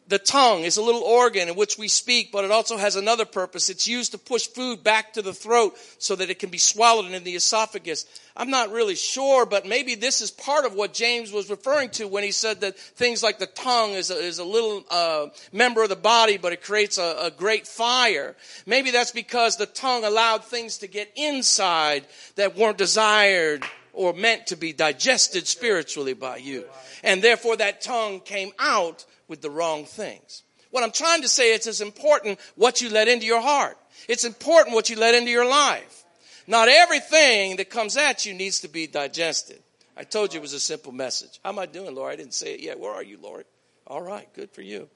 [0.08, 3.26] the tongue is a little organ in which we speak, but it also has another
[3.26, 3.70] purpose.
[3.70, 7.12] It's used to push food back to the throat so that it can be swallowed
[7.12, 8.06] in the esophagus.
[8.38, 12.08] I'm not really sure, but maybe this is part of what James was referring to
[12.08, 15.82] when he said that things like the tongue is a, is a little uh, member
[15.82, 18.36] of the body, but it creates a, a great fire.
[18.66, 23.64] Maybe that's because the tongue allowed things to get inside that weren't desired
[23.94, 26.66] or meant to be digested spiritually by you.
[27.04, 30.44] And therefore that tongue came out with the wrong things.
[30.72, 33.78] What I'm trying to say is it's important what you let into your heart.
[34.10, 36.04] It's important what you let into your life.
[36.48, 39.60] Not everything that comes at you needs to be digested.
[39.98, 41.40] I told you it was a simple message.
[41.44, 42.12] How am I doing, Lord?
[42.12, 42.80] I didn't say it yet.
[42.80, 43.46] Where are you, Lord?
[43.88, 44.90] All right, good for you.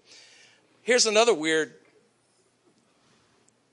[0.82, 1.74] Here's another weird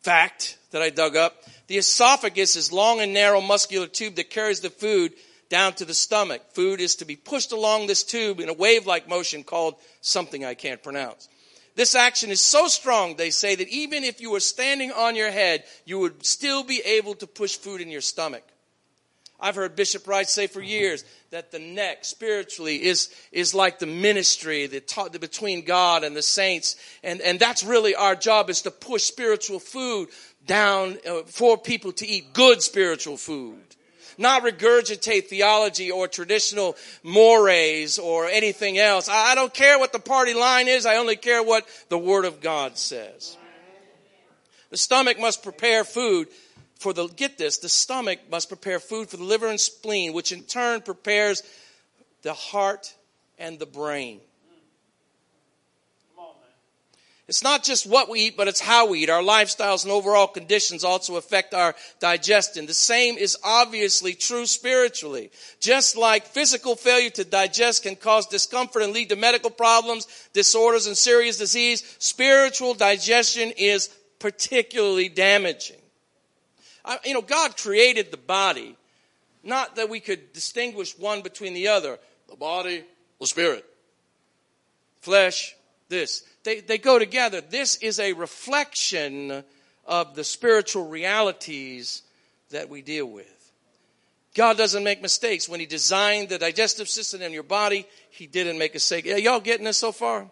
[0.03, 1.43] fact that I dug up.
[1.67, 5.13] The esophagus is long and narrow muscular tube that carries the food
[5.49, 6.43] down to the stomach.
[6.53, 10.55] Food is to be pushed along this tube in a wave-like motion called something I
[10.55, 11.29] can't pronounce.
[11.75, 15.31] This action is so strong, they say, that even if you were standing on your
[15.31, 18.43] head, you would still be able to push food in your stomach.
[19.39, 23.87] I've heard Bishop Wright say for years that the neck spiritually is, is like the
[23.87, 26.77] ministry the ta- the, between God and the saints.
[27.05, 30.09] And, and that's really our job is to push spiritual food
[30.47, 33.66] down uh, for people to eat good spiritual food
[34.19, 39.09] not regurgitate theology or traditional mores or anything else.
[39.09, 40.87] I don't care what the party line is.
[40.87, 43.37] I only care what the Word of God says.
[44.71, 46.29] The stomach must prepare food
[46.79, 50.33] for the, get this, the stomach must prepare food for the liver and spleen, which
[50.33, 51.43] in turn prepares
[52.23, 52.95] the heart
[53.39, 54.21] and the brain.
[57.29, 59.11] It's not just what we eat, but it's how we eat.
[59.11, 62.67] Our lifestyles and overall conditions also affect our digestion.
[62.67, 65.33] The same is obviously true spiritually.
[65.59, 70.87] Just like physical failure to digest can cause discomfort and lead to medical problems, disorders,
[70.87, 73.89] and serious disease, spiritual digestion is
[74.21, 75.81] particularly damaging.
[76.85, 78.77] I, you know, God created the body,
[79.43, 81.99] not that we could distinguish one between the other.
[82.29, 82.85] The body,
[83.19, 83.65] the spirit.
[85.01, 85.57] Flesh,
[85.89, 87.41] this they, they go together.
[87.41, 89.43] This is a reflection
[89.85, 92.03] of the spiritual realities
[92.51, 93.27] that we deal with.
[94.35, 95.49] God doesn't make mistakes.
[95.49, 99.07] When He designed the digestive system in your body, He didn't make a mistake.
[99.07, 100.31] Y'all getting this so far?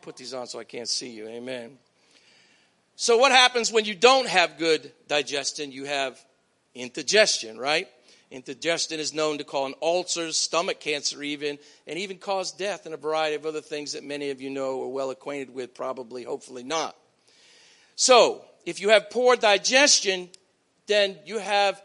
[0.00, 1.26] Put these on so I can't see you.
[1.26, 1.76] Amen.
[2.94, 5.72] So, what happens when you don't have good digestion?
[5.72, 6.24] You have
[6.74, 7.88] indigestion, right?
[8.32, 12.96] Indigestion is known to cause ulcers, stomach cancer, even, and even cause death and a
[12.96, 16.62] variety of other things that many of you know or well acquainted with, probably, hopefully
[16.62, 16.96] not.
[17.94, 20.30] So, if you have poor digestion,
[20.86, 21.82] then you have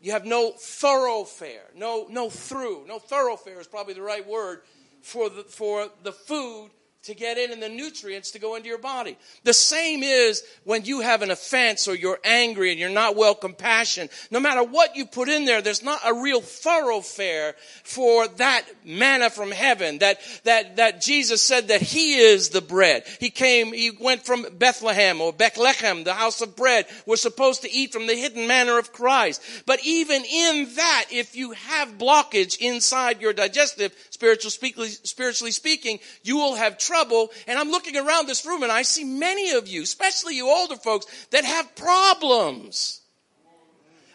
[0.00, 4.60] you have no thoroughfare, no no through, no thoroughfare is probably the right word
[5.02, 6.70] for the for the food
[7.04, 9.16] to get in and the nutrients to go into your body.
[9.44, 13.34] The same is when you have an offense or you're angry and you're not well
[13.34, 14.10] compassionate.
[14.30, 19.30] No matter what you put in there, there's not a real thoroughfare for that manna
[19.30, 19.98] from heaven.
[20.00, 23.04] That, that, that Jesus said that He is the bread.
[23.18, 26.84] He came, He went from Bethlehem or Bethlehem, the house of bread.
[27.06, 29.42] We're supposed to eat from the hidden manna of Christ.
[29.64, 36.54] But even in that, if you have blockage inside your digestive, spiritually speaking, you will
[36.54, 37.30] have trouble.
[37.46, 40.76] And I'm looking around this room and I see many of you, especially you older
[40.76, 43.00] folks, that have problems.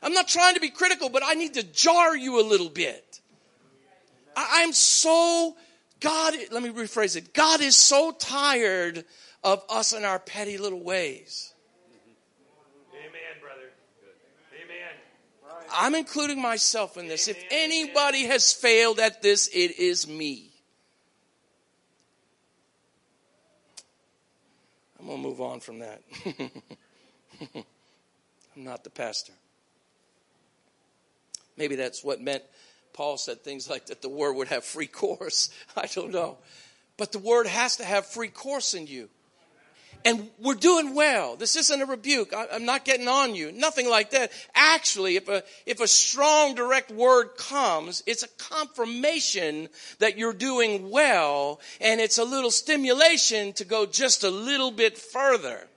[0.01, 3.21] I'm not trying to be critical, but I need to jar you a little bit.
[4.37, 5.55] I, am so,
[5.99, 7.33] God, let me rephrase it.
[7.33, 9.05] God is so tired
[9.43, 11.53] of us and our petty little ways.
[12.93, 13.71] Amen, brother.
[14.63, 14.93] Amen.
[15.71, 17.27] I'm including myself in this.
[17.27, 20.51] If anybody has failed at this, it is me.
[24.99, 26.01] I'm going to move on from that.
[27.55, 29.33] I'm not the pastor.
[31.57, 32.43] Maybe that's what meant
[32.93, 35.49] Paul said things like that the word would have free course.
[35.77, 36.37] I don't know.
[36.97, 39.09] But the word has to have free course in you.
[40.05, 41.35] And we're doing well.
[41.35, 42.31] This isn't a rebuke.
[42.31, 43.51] I, am not getting on you.
[43.51, 44.31] Nothing like that.
[44.53, 50.91] Actually, if a, if a strong direct word comes, it's a confirmation that you're doing
[50.91, 55.67] well and it's a little stimulation to go just a little bit further.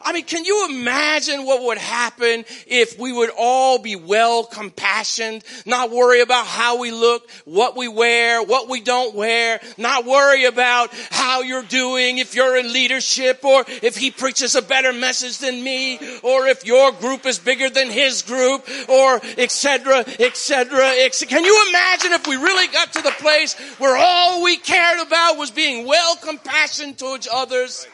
[0.00, 5.42] I mean, can you imagine what would happen if we would all be well compassioned,
[5.66, 10.44] not worry about how we look, what we wear, what we don't wear, not worry
[10.44, 15.38] about how you're doing, if you're in leadership or if he preaches a better message
[15.38, 21.28] than me, or if your group is bigger than his group, or etc., etc., etc.
[21.28, 25.36] Can you imagine if we really got to the place where all we cared about
[25.36, 27.86] was being well compassioned towards others?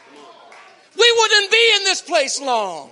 [0.96, 2.90] We wouldn't be in this place long.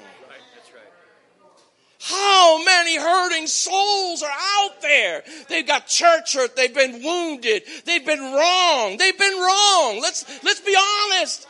[2.05, 5.23] How many hurting souls are out there?
[5.49, 6.57] They've got church hurt.
[6.57, 7.63] They've been wounded.
[7.85, 8.97] They've been wrong.
[8.97, 10.01] They've been wrong.
[10.03, 11.47] Let's, let's be honest.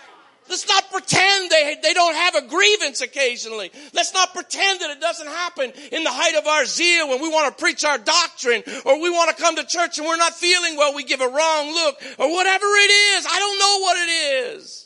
[0.51, 3.71] Let's not pretend they, they don't have a grievance occasionally.
[3.95, 7.31] Let's not pretend that it doesn't happen in the height of our zeal when we
[7.31, 10.35] want to preach our doctrine or we want to come to church and we're not
[10.35, 10.95] feeling well.
[10.95, 13.27] We give a wrong look or whatever it is.
[13.27, 14.11] I don't know what it
[14.59, 14.82] is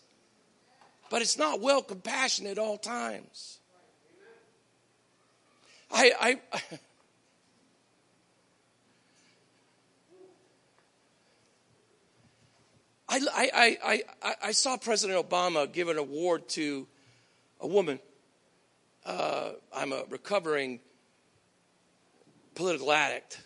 [1.10, 3.58] but it's not well compassionate at all times.
[5.90, 6.40] I, I,
[13.08, 16.86] I, I, I, I, I saw President Obama give an award to
[17.60, 18.00] a woman.
[19.04, 20.80] Uh, I'm a recovering
[22.54, 23.40] political addict.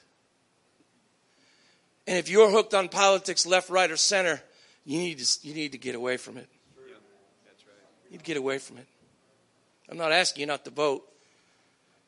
[2.06, 4.40] And if you're hooked on politics, left, right, or center,
[4.84, 6.48] you need to, you need to get away from it.
[8.10, 8.86] You need to get away from it.
[9.88, 11.02] I'm not asking you not to vote.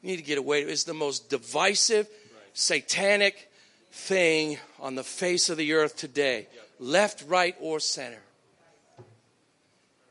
[0.02, 0.62] You need to get away.
[0.62, 2.08] It's the most divisive,
[2.54, 3.48] satanic
[3.92, 6.48] thing on the face of the earth today
[6.80, 8.20] left, right, or center.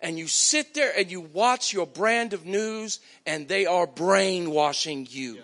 [0.01, 5.07] And you sit there and you watch your brand of news, and they are brainwashing
[5.09, 5.39] you.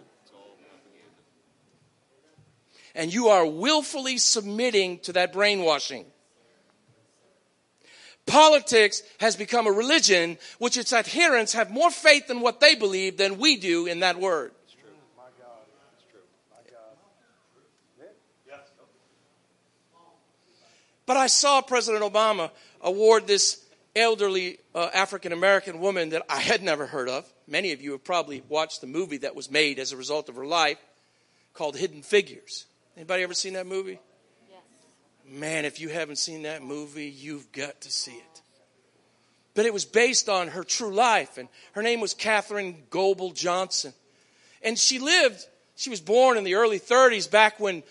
[2.96, 6.06] And you are willfully submitting to that brainwashing.
[8.28, 13.18] Politics has become a religion which its adherents have more faith in what they believe
[13.18, 14.52] than we do in that word.
[21.08, 26.62] But I saw President Obama award this elderly uh, African American woman that I had
[26.62, 27.26] never heard of.
[27.48, 30.36] Many of you have probably watched the movie that was made as a result of
[30.36, 30.78] her life
[31.54, 32.66] called Hidden Figures.
[32.98, 34.00] Anybody ever seen that movie?
[35.30, 38.42] Man, if you haven't seen that movie, you've got to see it.
[39.56, 43.94] But it was based on her true life, and her name was Katherine Goble Johnson.
[44.62, 47.84] And she lived, she was born in the early 30s, back when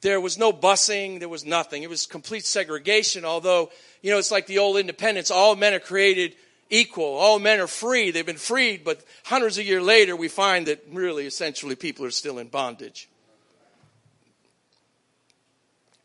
[0.00, 1.82] there was no busing, there was nothing.
[1.82, 3.70] It was complete segregation, although,
[4.02, 5.30] you know, it's like the old independence.
[5.30, 6.34] All men are created
[6.68, 7.14] equal.
[7.14, 8.10] All men are free.
[8.10, 12.10] They've been freed, but hundreds of years later, we find that really, essentially, people are
[12.10, 13.08] still in bondage.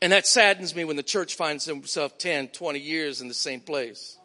[0.01, 3.61] And that saddens me when the church finds himself 10, 20 years in the same
[3.61, 4.17] place.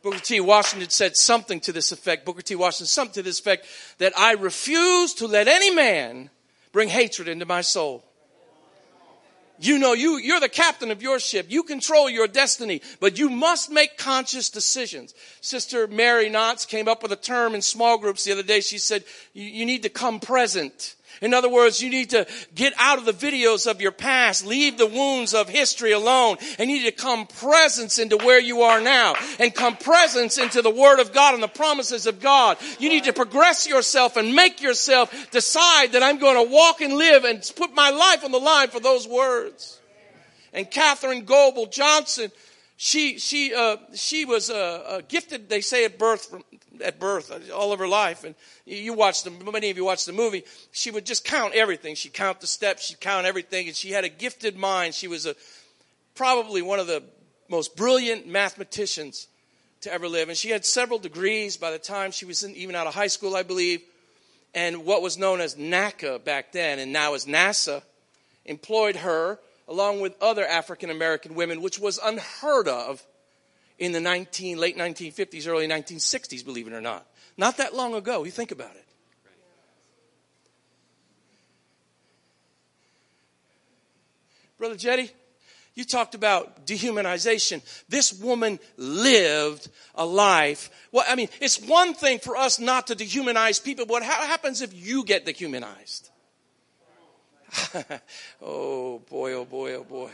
[0.00, 0.40] Booker T.
[0.40, 2.24] Washington said something to this effect.
[2.24, 2.54] Booker T.
[2.54, 3.66] Washington, something to this effect
[3.98, 6.30] that I refuse to let any man
[6.72, 8.07] bring hatred into my soul.
[9.60, 11.46] You know, you, you're the captain of your ship.
[11.48, 15.14] You control your destiny, but you must make conscious decisions.
[15.40, 18.60] Sister Mary Knotts came up with a term in small groups the other day.
[18.60, 20.94] She said, you need to come present.
[21.20, 24.78] In other words, you need to get out of the videos of your past, leave
[24.78, 28.80] the wounds of history alone, and you need to come presence into where you are
[28.80, 32.56] now, and come presence into the Word of God and the promises of God.
[32.78, 36.94] You need to progress yourself and make yourself decide that I'm going to walk and
[36.94, 39.80] live and put my life on the line for those words.
[40.52, 42.30] And Katherine Goble Johnson,
[42.76, 45.48] she she uh, she was uh, uh, gifted.
[45.48, 46.44] They say at birth from,
[46.82, 50.06] at birth uh, all of her life, and you watched the many of you watched
[50.06, 50.44] the movie.
[50.72, 51.94] She would just count everything.
[51.94, 52.86] She'd count the steps.
[52.86, 54.94] She'd count everything, and she had a gifted mind.
[54.94, 55.34] She was a
[56.14, 57.02] probably one of the
[57.48, 59.28] most brilliant mathematicians
[59.82, 62.74] to ever live, and she had several degrees by the time she was in, even
[62.74, 63.82] out of high school, I believe.
[64.54, 67.82] And what was known as NACA back then, and now is NASA,
[68.44, 69.38] employed her
[69.68, 73.06] along with other African American women, which was unheard of
[73.78, 77.06] in the 19, late 1950s, early 1960s, believe it or not.
[77.36, 78.24] Not that long ago.
[78.24, 78.84] You think about it.
[84.58, 85.10] Brother Jetty,
[85.76, 87.62] you talked about dehumanization.
[87.88, 90.70] This woman lived a life.
[90.90, 94.60] Well, I mean, it's one thing for us not to dehumanize people, but what happens
[94.60, 96.10] if you get dehumanized?
[98.42, 100.10] oh boy, oh boy, oh boy.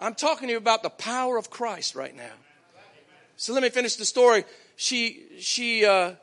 [0.00, 2.34] I'm talking to you about the power of Christ right now.
[3.40, 4.44] So let me finish the story.
[4.74, 6.14] She she uh,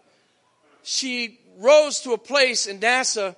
[0.84, 3.38] she rose to a place in NASA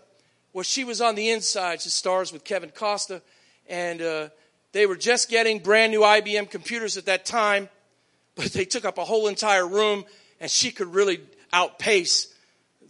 [0.52, 1.84] where she was on the inside.
[1.84, 3.22] She stars with Kevin Costner,
[3.70, 4.30] and uh,
[4.72, 7.70] they were just getting brand new IBM computers at that time,
[8.36, 10.06] but they took up a whole entire room,
[10.42, 11.22] and she could really
[11.54, 12.34] outpace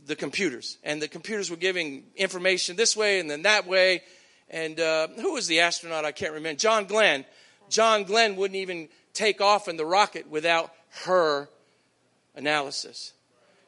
[0.06, 0.78] the computers.
[0.86, 4.04] And the computers were giving information this way and then that way.
[4.50, 6.06] And uh, who was the astronaut?
[6.06, 6.58] I can't remember.
[6.58, 7.26] John Glenn.
[7.68, 10.72] John Glenn wouldn't even take off in the rocket without
[11.06, 11.50] her
[12.36, 13.14] analysis.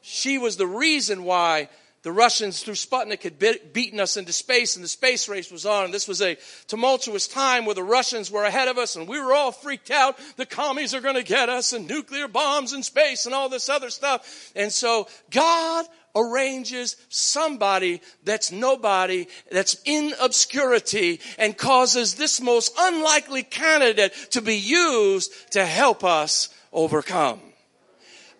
[0.01, 1.69] She was the reason why
[2.01, 5.85] the Russians through Sputnik had beaten us into space and the space race was on.
[5.85, 9.19] And this was a tumultuous time where the Russians were ahead of us and we
[9.19, 10.17] were all freaked out.
[10.37, 13.67] The commies are going to get us and nuclear bombs in space and all this
[13.67, 14.51] other stuff.
[14.55, 15.85] And so God
[16.15, 24.55] arranges somebody that's nobody, that's in obscurity, and causes this most unlikely candidate to be
[24.55, 27.39] used to help us overcome.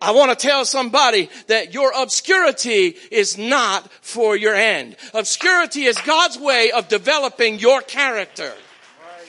[0.02, 4.96] I want to tell somebody that your obscurity is not for your end.
[5.14, 8.54] Obscurity is God's way of developing your character.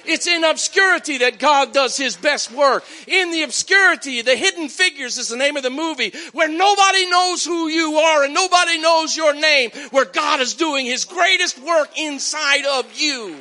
[0.04, 2.84] It's in obscurity that God does his best work.
[3.06, 7.44] In the obscurity, the hidden figures is the name of the movie, where nobody knows
[7.44, 11.88] who you are and nobody knows your name, where God is doing his greatest work
[11.98, 13.36] inside of you.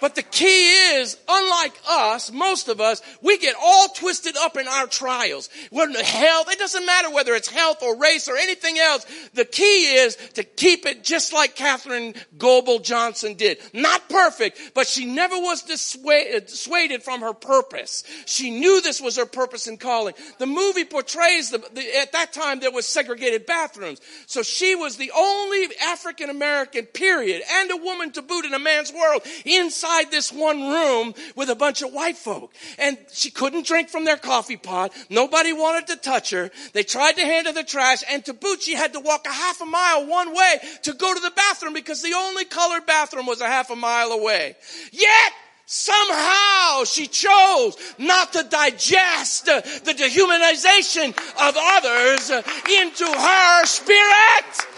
[0.00, 4.68] But the key is, unlike us, most of us, we get all twisted up in
[4.68, 5.48] our trials.
[5.70, 9.04] When health, it doesn't matter whether it's health or race or anything else.
[9.34, 13.58] The key is to keep it just like Katherine Goble Johnson did.
[13.72, 18.04] Not perfect, but she never was dissuaded from her purpose.
[18.26, 20.14] She knew this was her purpose and calling.
[20.38, 24.00] The movie portrays the, the at that time there was segregated bathrooms.
[24.26, 28.58] So she was the only African American period and a woman to boot in a
[28.58, 32.52] man's world inside inside this one room with a bunch of white folk.
[32.78, 34.92] And she couldn't drink from their coffee pot.
[35.10, 36.50] Nobody wanted to touch her.
[36.72, 39.32] They tried to hand her the trash and to boot, she had to walk a
[39.32, 43.26] half a mile one way to go to the bathroom because the only colored bathroom
[43.26, 44.56] was a half a mile away.
[44.92, 45.32] Yet,
[45.70, 54.77] Somehow she chose not to digest the dehumanization of others into her spirit.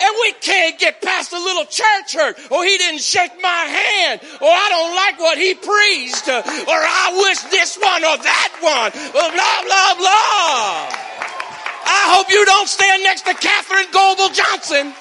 [0.00, 4.48] We can't get past a little church hurt, or he didn't shake my hand, or
[4.48, 9.28] I don't like what he preached, or I wish this one or that one, or
[9.32, 11.10] blah, blah, blah.
[11.86, 14.94] I hope you don't stand next to Katherine Goble Johnson.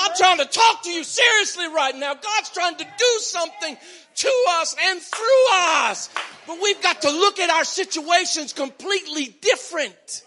[0.00, 2.14] I'm trying to talk to you seriously right now.
[2.14, 3.76] God's trying to do something
[4.16, 6.08] to us and through us.
[6.46, 10.24] But we've got to look at our situations completely different.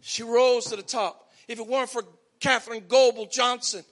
[0.00, 1.30] She rose to the top.
[1.48, 2.02] If it weren't for
[2.40, 3.84] Katherine Goble Johnson,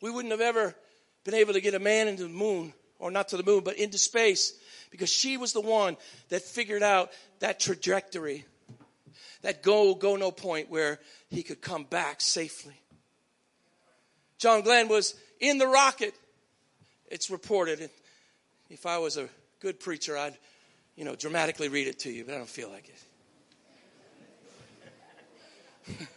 [0.00, 0.74] we wouldn't have ever
[1.24, 3.76] been able to get a man into the moon, or not to the moon, but
[3.76, 4.52] into space,
[4.96, 5.96] because she was the one
[6.30, 8.46] that figured out that trajectory,
[9.42, 12.80] that go, go no point where he could come back safely.
[14.38, 16.14] John Glenn was in the rocket,
[17.08, 17.90] it's reported.
[18.70, 19.28] If I was a
[19.60, 20.36] good preacher, I'd,
[20.96, 22.90] you know, dramatically read it to you, but I don't feel like
[25.88, 26.06] it.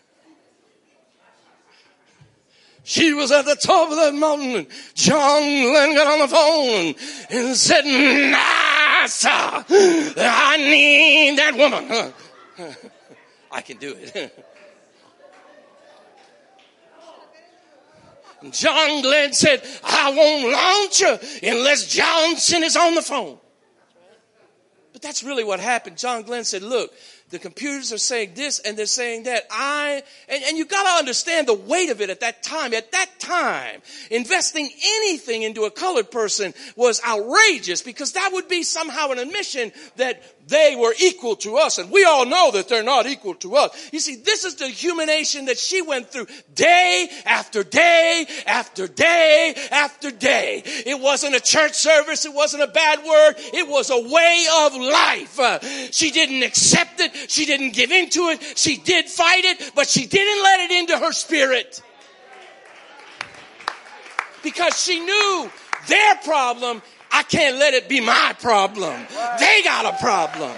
[2.90, 4.66] She was at the top of that mountain.
[4.96, 6.96] John Glenn got on the phone
[7.30, 9.64] and said, NASA,
[10.18, 12.12] I need that woman.
[13.52, 14.36] I can do it.
[18.52, 23.38] John Glenn said, I won't launch her unless Johnson is on the phone.
[25.00, 25.98] But that's really what happened.
[25.98, 26.92] John Glenn said, look,
[27.30, 29.44] the computers are saying this and they're saying that.
[29.50, 32.74] I, and, and you gotta understand the weight of it at that time.
[32.74, 33.82] At that time,
[34.12, 39.72] investing anything into a colored person was outrageous because that would be somehow an admission
[39.96, 41.78] that they were equal to us.
[41.78, 43.90] And we all know that they're not equal to us.
[43.94, 49.54] You see, this is the humiliation that she went through day after day after day
[49.72, 50.64] after day.
[50.66, 52.26] It wasn't a church service.
[52.26, 53.36] It wasn't a bad word.
[53.54, 55.40] It was a way of life.
[55.40, 55.60] Uh,
[55.92, 57.14] she didn't accept it.
[57.30, 58.58] She didn't give into it.
[58.58, 61.82] She did fight it, but she didn't let it into her spirit.
[64.42, 65.52] Because she knew
[65.88, 66.82] their problem
[67.12, 68.94] I can't let it be my problem.
[69.40, 70.56] They got a problem.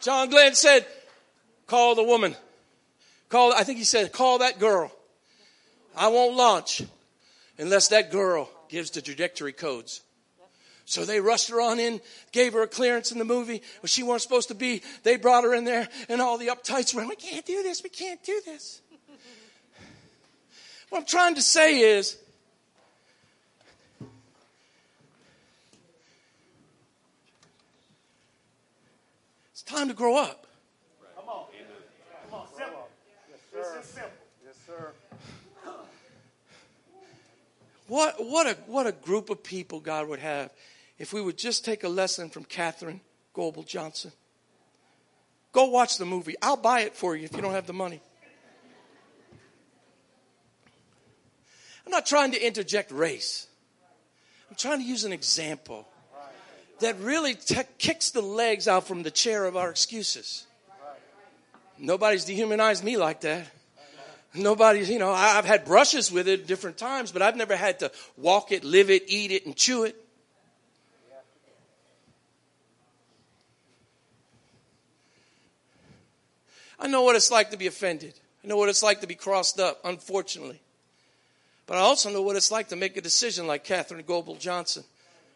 [0.00, 0.86] John Glenn said,
[1.66, 2.36] call the woman.
[3.30, 4.92] Call, I think he said, call that girl.
[5.96, 6.82] I won't launch
[7.58, 10.02] unless that girl gives the trajectory codes.
[10.84, 12.00] So they rushed her on in,
[12.32, 14.82] gave her a clearance in the movie where she weren't supposed to be.
[15.02, 17.88] They brought her in there and all the uptights were, we can't do this, we
[17.88, 18.82] can't do this.
[20.94, 22.16] What I'm trying to say is,
[29.50, 30.46] it's time to grow up.
[31.16, 31.46] Come on.
[32.30, 32.46] Come on.
[32.56, 32.88] Simple.
[33.28, 33.58] Yes, sir.
[33.58, 34.10] This is simple.
[34.46, 34.92] Yes, sir.
[37.88, 40.52] What, what, a, what a group of people God would have
[41.00, 43.00] if we would just take a lesson from Katherine
[43.32, 44.12] Goble Johnson.
[45.50, 46.36] Go watch the movie.
[46.40, 48.00] I'll buy it for you if you don't have the money.
[51.84, 53.46] I'm not trying to interject race.
[54.50, 55.86] I'm trying to use an example
[56.80, 60.46] that really te- kicks the legs out from the chair of our excuses.
[61.78, 63.46] Nobody's dehumanized me like that.
[64.34, 67.92] Nobody's, you know, I've had brushes with it different times, but I've never had to
[68.16, 69.96] walk it, live it, eat it, and chew it.
[76.78, 78.14] I know what it's like to be offended.
[78.42, 80.60] I know what it's like to be crossed up, unfortunately.
[81.66, 84.84] But I also know what it's like to make a decision like Katherine Goble Johnson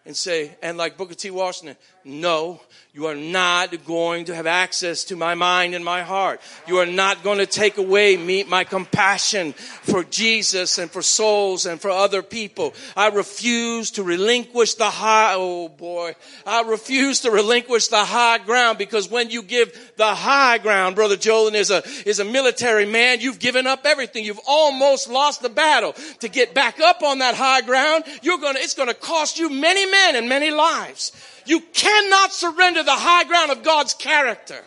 [0.08, 1.30] and say, and like Booker T.
[1.30, 2.62] Washington, no,
[2.94, 6.40] you are not going to have access to my mind and my heart.
[6.66, 11.66] You are not going to take away me, my compassion for Jesus and for souls
[11.66, 12.72] and for other people.
[12.96, 18.78] I refuse to relinquish the high, oh boy, I refuse to relinquish the high ground
[18.78, 23.20] because when you give the high ground, Brother Jolin is a, is a military man,
[23.20, 24.24] you've given up everything.
[24.24, 25.94] You've almost lost the battle.
[26.20, 29.84] To get back up on that high ground, you're gonna, it's gonna cost you many
[29.98, 31.12] men and many lives.
[31.46, 34.62] You cannot surrender the high ground of God's character.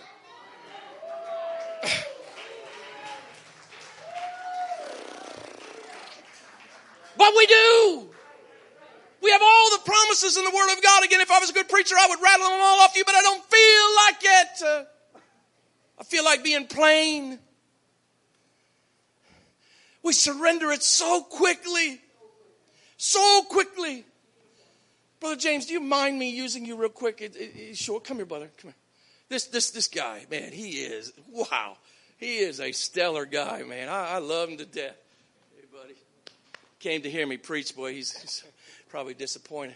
[7.17, 8.09] But we do.
[9.21, 11.03] We have all the promises in the Word of God.
[11.03, 13.13] Again, if I was a good preacher, I would rattle them all off you, but
[13.13, 14.63] I don't feel like it.
[14.65, 15.19] Uh,
[15.99, 17.37] I feel like being plain.
[20.01, 22.01] We surrender it so quickly.
[22.97, 24.05] So quickly.
[25.21, 27.21] Brother James, do you mind me using you real quick?
[27.21, 27.99] It, it, it, sure.
[27.99, 28.49] Come here, brother.
[28.57, 28.75] Come here.
[29.29, 31.77] This this this guy, man, he is wow.
[32.17, 33.87] He is a stellar guy, man.
[33.87, 34.97] I, I love him to death.
[35.55, 35.93] Hey, buddy.
[36.79, 37.93] Came to hear me preach, boy.
[37.93, 38.43] He's, he's
[38.89, 39.75] probably disappointed.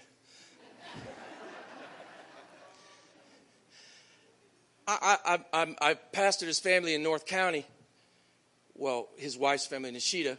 [4.87, 7.65] I, I, I, I pastored his family in North County.
[8.75, 10.37] Well, his wife's family, in Nishida,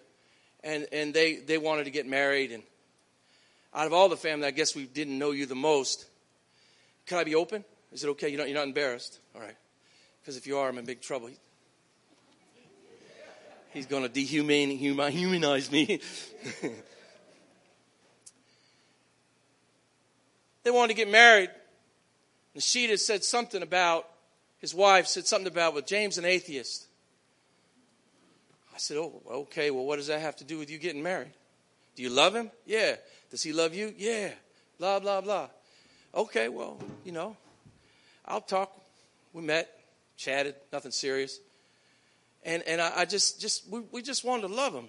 [0.63, 2.51] and and they they wanted to get married.
[2.53, 2.63] And
[3.77, 6.07] out of all the family, I guess we didn't know you the most.
[7.05, 7.62] Can I be open?
[7.93, 8.31] Is it okay?
[8.31, 9.20] You're not, you're not embarrassed?
[9.35, 9.57] All right.
[10.20, 11.29] Because if you are, I'm in big trouble.
[13.74, 16.01] He's going to dehumanize me.
[20.64, 21.51] they wanted to get married.
[22.57, 24.09] Nishida said something about,
[24.59, 26.87] his wife said something about, well, James, an atheist.
[28.74, 31.33] I said, oh, okay, well, what does that have to do with you getting married?
[31.95, 32.51] Do you love him?
[32.64, 32.97] Yeah.
[33.31, 33.93] Does he love you?
[33.97, 34.31] Yeah.
[34.79, 35.49] Blah, blah, blah.
[36.14, 37.37] Okay, well, you know,
[38.24, 38.72] I'll talk.
[39.33, 39.68] We met,
[40.16, 41.41] chatted, nothing serious.
[42.45, 44.89] And, and I, I just, just we, we just wanted to love him.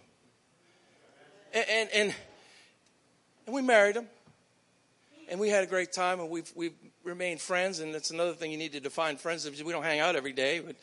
[1.53, 2.15] And, and, and,
[3.45, 4.07] and we married him.
[5.29, 7.79] And we had a great time, and we've, we've remained friends.
[7.79, 9.49] And that's another thing you need to define friends.
[9.49, 10.75] We don't hang out every day, but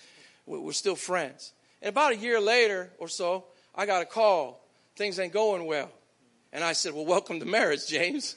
[0.46, 1.52] we're still friends.
[1.80, 3.44] And about a year later or so,
[3.74, 4.62] I got a call.
[4.96, 5.90] Things ain't going well.
[6.54, 8.36] And I said, Well, welcome to marriage, James.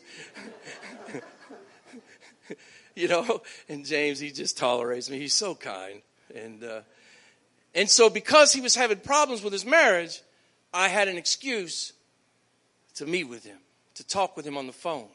[2.96, 3.44] you know.
[3.70, 5.20] And James, he just tolerates me.
[5.20, 6.02] He's so kind,
[6.36, 6.82] and uh,
[7.76, 10.24] and so because he was having problems with his marriage,
[10.74, 11.94] I had an excuse
[12.96, 13.60] to meet with him,
[13.94, 15.10] to talk with him on the phone,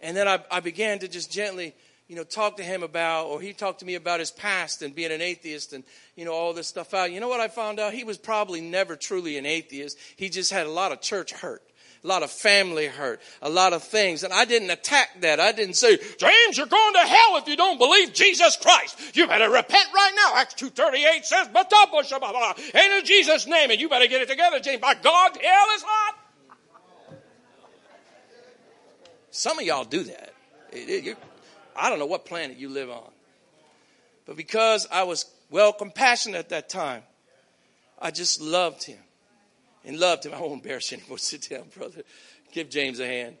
[0.00, 1.74] and then I, I began to just gently.
[2.06, 4.94] You know, talk to him about, or he talked to me about his past and
[4.94, 5.84] being an atheist and,
[6.16, 7.10] you know, all this stuff out.
[7.10, 7.94] You know what I found out?
[7.94, 9.96] He was probably never truly an atheist.
[10.14, 11.62] He just had a lot of church hurt
[12.04, 14.24] a lot of family hurt, a lot of things.
[14.24, 15.40] And I didn't attack that.
[15.40, 19.16] I didn't say, James, you're going to hell if you don't believe Jesus Christ.
[19.16, 20.36] You better repent right now.
[20.36, 21.48] Acts 2.38 says,
[22.74, 24.80] and in Jesus' name, and you better get it together, James.
[24.80, 26.14] By God, hell is hot.
[29.30, 30.34] Some of y'all do that.
[30.72, 31.18] It, it,
[31.74, 33.10] I don't know what planet you live on.
[34.26, 37.02] But because I was well compassionate at that time,
[37.98, 38.98] I just loved him
[39.84, 40.34] and loved him.
[40.34, 41.18] I won't embarrass anymore.
[41.18, 42.02] Sit down, brother.
[42.52, 43.36] Give James a hand.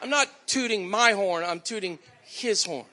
[0.00, 2.86] I'm not tooting my horn, I'm tooting his horn.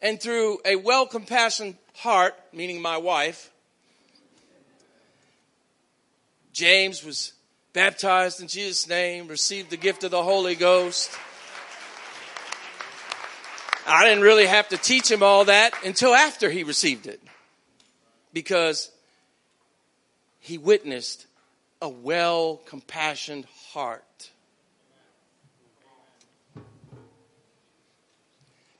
[0.00, 3.50] And through a well compassioned heart, meaning my wife,
[6.52, 7.32] James was
[7.72, 11.10] baptized in Jesus' name, received the gift of the Holy Ghost.
[13.86, 17.20] I didn't really have to teach him all that until after he received it.
[18.32, 18.90] Because
[20.40, 21.26] he witnessed
[21.80, 24.30] a well compassioned heart.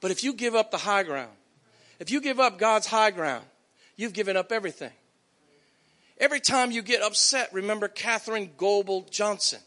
[0.01, 1.31] But if you give up the high ground,
[2.01, 3.45] if you give up God's high ground,
[3.97, 4.91] you've given up everything.
[6.19, 9.61] Every time you get upset, remember Katherine Goble Johnson.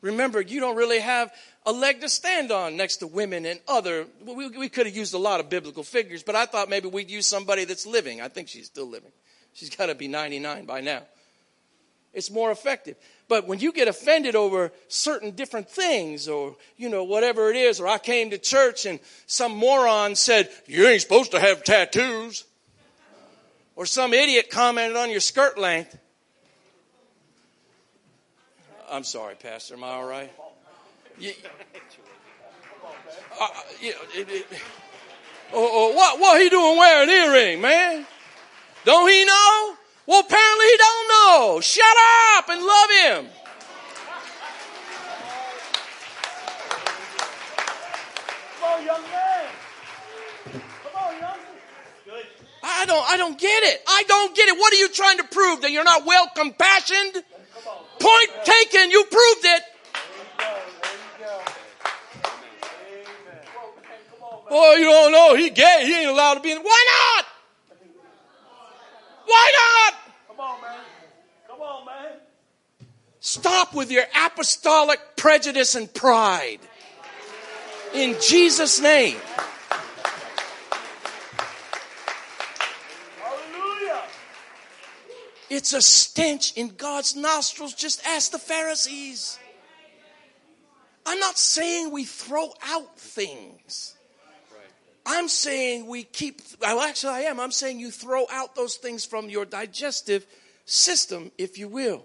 [0.00, 1.32] Remember, you don't really have
[1.64, 4.06] a leg to stand on next to women and other.
[4.24, 7.10] We, we could have used a lot of biblical figures, but I thought maybe we'd
[7.10, 8.20] use somebody that's living.
[8.20, 9.12] I think she's still living.
[9.54, 11.02] She's got to be 99 by now.
[12.12, 12.96] It's more effective.
[13.28, 17.80] But when you get offended over certain different things or, you know, whatever it is,
[17.80, 22.44] or I came to church and some moron said, you ain't supposed to have tattoos,
[23.76, 25.96] or some idiot commented on your skirt length.
[28.90, 29.74] I'm sorry, Pastor.
[29.74, 30.30] Am I all right?
[31.18, 31.32] You,
[33.40, 33.48] uh,
[33.80, 34.46] you know, it, it,
[35.52, 38.06] oh, oh, what, what he doing wearing an earring, man?
[38.84, 39.76] Don't he know?
[40.06, 41.60] Well, apparently he don't know.
[41.60, 41.96] Shut
[42.36, 43.26] up and love him.
[48.58, 49.44] Come on, young man.
[50.44, 52.24] Come on, young man.
[52.64, 53.82] I don't, I don't get it.
[53.86, 54.58] I don't get it.
[54.58, 55.62] What are you trying to prove?
[55.62, 57.22] That you're not well compassioned?
[57.98, 58.90] Point taken.
[58.90, 59.62] You proved it.
[64.54, 65.34] Oh, you don't know.
[65.34, 65.84] He gay.
[65.86, 66.58] He ain't allowed to be in.
[66.58, 66.84] Why
[67.16, 67.26] not?
[69.24, 69.94] Why not?
[70.28, 70.78] Come on, man.
[71.48, 72.12] Come on, man.
[73.20, 76.58] Stop with your apostolic prejudice and pride.
[77.94, 79.16] In Jesus' name.
[83.22, 84.02] Hallelujah.
[85.48, 87.72] It's a stench in God's nostrils.
[87.72, 89.38] Just ask the Pharisees.
[91.06, 93.94] I'm not saying we throw out things.
[95.04, 97.40] I'm saying we keep, well, actually, I am.
[97.40, 100.26] I'm saying you throw out those things from your digestive
[100.64, 102.04] system, if you will.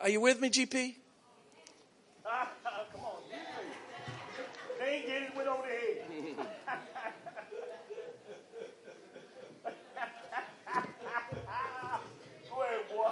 [0.00, 0.94] Are you with me, GP?
[2.24, 2.34] Come
[3.04, 3.36] on, you
[4.78, 6.36] They ain't getting it with over the head.
[12.50, 13.10] Go ahead, boy.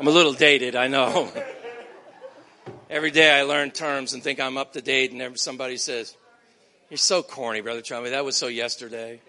[0.00, 1.30] I'm a little dated, I know.
[2.90, 6.14] Every day I learn terms and think I'm up to date, and somebody says,
[6.90, 8.10] You're so corny, Brother Trombley.
[8.10, 9.20] That was so yesterday.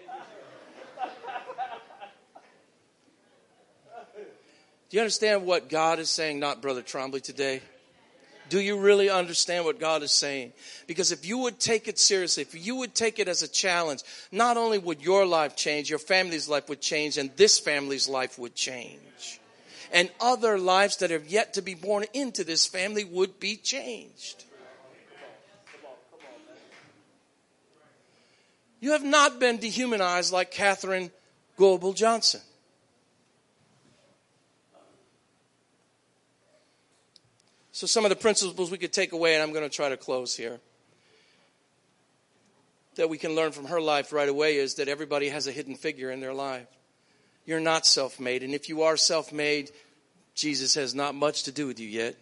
[4.88, 7.62] Do you understand what God is saying, not Brother Trombley, today?
[8.50, 10.52] Do you really understand what God is saying?
[10.86, 14.02] Because if you would take it seriously, if you would take it as a challenge,
[14.30, 18.38] not only would your life change, your family's life would change, and this family's life
[18.38, 19.40] would change.
[19.92, 24.44] And other lives that have yet to be born into this family would be changed.
[28.80, 31.10] You have not been dehumanized like Katherine
[31.56, 32.40] Goble Johnson.
[37.72, 39.98] So, some of the principles we could take away, and I'm going to try to
[39.98, 40.60] close here,
[42.94, 45.74] that we can learn from her life right away is that everybody has a hidden
[45.74, 46.68] figure in their life.
[47.46, 49.70] You're not self made, and if you are self made,
[50.34, 52.16] Jesus has not much to do with you yet.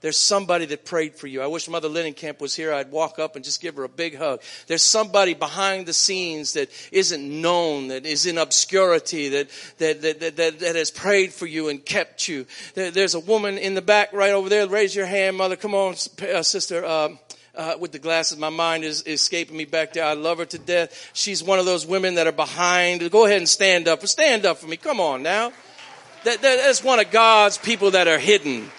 [0.00, 1.42] There's somebody that prayed for you.
[1.42, 2.72] I wish Mother Camp was here.
[2.72, 4.42] I'd walk up and just give her a big hug.
[4.68, 10.20] There's somebody behind the scenes that isn't known, that is in obscurity, that, that, that,
[10.20, 12.46] that, that, that has prayed for you and kept you.
[12.74, 14.68] There, there's a woman in the back right over there.
[14.68, 15.56] Raise your hand, Mother.
[15.56, 16.84] Come on, uh, sister.
[16.84, 17.08] Uh,
[17.58, 18.38] uh, with the glasses.
[18.38, 20.04] My mind is, is escaping me back there.
[20.04, 21.10] I love her to death.
[21.12, 23.10] She's one of those women that are behind.
[23.10, 24.06] Go ahead and stand up.
[24.06, 24.76] Stand up for me.
[24.76, 25.52] Come on now.
[26.24, 28.70] That, that, that's one of God's people that are hidden.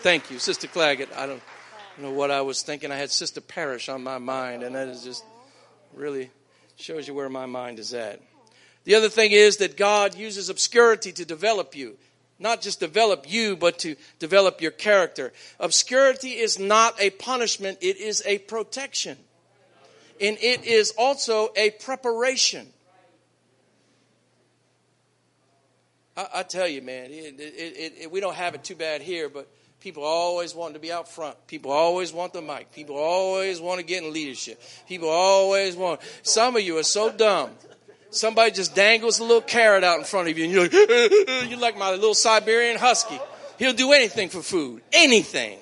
[0.00, 1.16] Thank you, Sister Claggett.
[1.16, 1.42] I don't
[1.96, 2.90] know what I was thinking.
[2.90, 5.24] I had Sister Parrish on my mind, and that is just
[5.94, 6.30] really
[6.74, 8.20] shows you where my mind is at.
[8.84, 11.96] The other thing is that God uses obscurity to develop you.
[12.42, 15.32] Not just develop you, but to develop your character.
[15.60, 19.16] Obscurity is not a punishment, it is a protection.
[20.20, 22.66] And it is also a preparation.
[26.16, 29.28] I, I tell you, man, it, it, it, we don't have it too bad here,
[29.28, 29.48] but
[29.82, 31.36] People always want to be out front.
[31.48, 32.70] People always want the mic.
[32.70, 34.62] People always want to get in leadership.
[34.86, 36.00] People always want.
[36.22, 37.50] Some of you are so dumb.
[38.12, 40.72] Somebody just dangles a little carrot out in front of you, and you're like,
[41.48, 43.18] you're like my little Siberian husky.
[43.58, 44.82] He'll do anything for food.
[44.92, 45.58] Anything.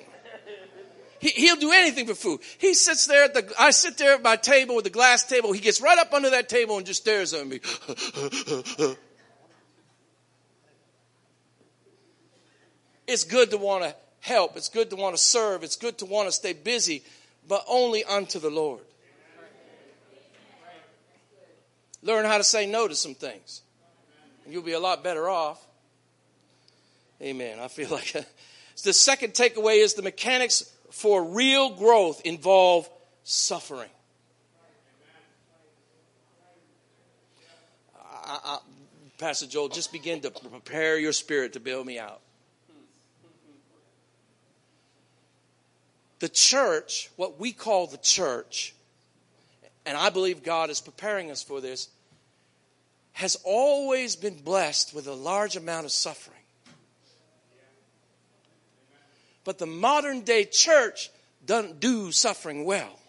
[1.19, 2.41] He, will do anything for food.
[2.57, 5.53] He sits there at the, I sit there at my table with the glass table.
[5.53, 7.61] He gets right up under that table and just stares at me.
[13.07, 14.57] it's good to want to help.
[14.57, 15.63] It's good to want to serve.
[15.63, 17.03] It's good to want to stay busy,
[17.47, 18.81] but only unto the Lord.
[22.03, 23.61] Learn how to say no to some things.
[24.43, 25.65] And you'll be a lot better off.
[27.21, 27.59] Amen.
[27.59, 28.15] I feel like
[28.83, 32.89] the second takeaway is the mechanics for real growth involve
[33.23, 33.89] suffering.
[37.95, 38.59] I, I,
[39.17, 42.21] Pastor Joel, just begin to prepare your spirit to bail me out.
[46.21, 48.73] the church, what we call the church,
[49.85, 51.89] and I believe God is preparing us for this,
[53.13, 56.37] has always been blessed with a large amount of suffering.
[59.43, 61.09] But the modern day church
[61.45, 62.99] doesn't do suffering well.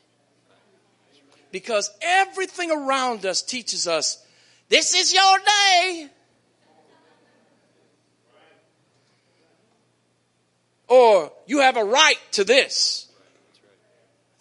[1.50, 4.24] Because everything around us teaches us
[4.70, 6.08] this is your day.
[10.88, 13.11] Or you have a right to this.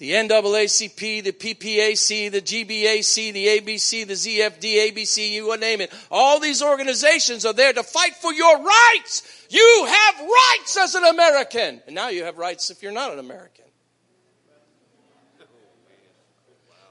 [0.01, 5.93] The NAACP, the PPAC, the GBAC, the ABC, the ZFD, ABC, you name it.
[6.09, 9.45] All these organizations are there to fight for your rights.
[9.51, 11.83] You have rights as an American.
[11.85, 13.65] And now you have rights if you're not an American.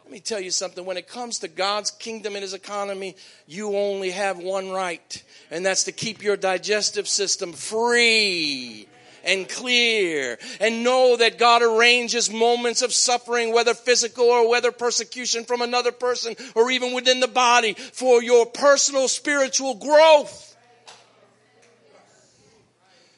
[0.05, 0.85] Let me tell you something.
[0.85, 3.17] When it comes to God's kingdom and his economy,
[3.49, 8.89] you only have one right, and that's to keep your digestive system free
[9.25, 15.45] and clear and know that God arranges moments of suffering, whether physical or whether persecution
[15.45, 20.57] from another person or even within the body for your personal spiritual growth.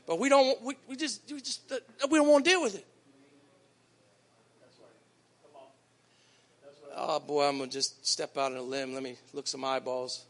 [0.07, 1.77] But we don't, we, we just, we just, uh,
[2.11, 2.87] we don't want to deal with it.
[6.95, 8.93] Oh boy, I'm gonna just step out on a limb.
[8.93, 10.25] Let me look some eyeballs.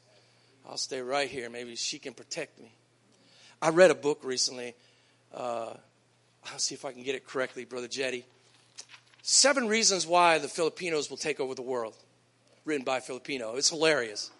[0.68, 1.50] I'll stay right here.
[1.50, 2.72] Maybe she can protect me.
[3.60, 4.74] I read a book recently
[5.34, 5.74] uh,
[6.50, 8.24] I'll see if I can get it correctly, Brother Jetty.
[9.22, 11.94] Seven reasons why the Filipinos will take over the world,
[12.64, 13.54] written by Filipino.
[13.54, 14.30] It's hilarious.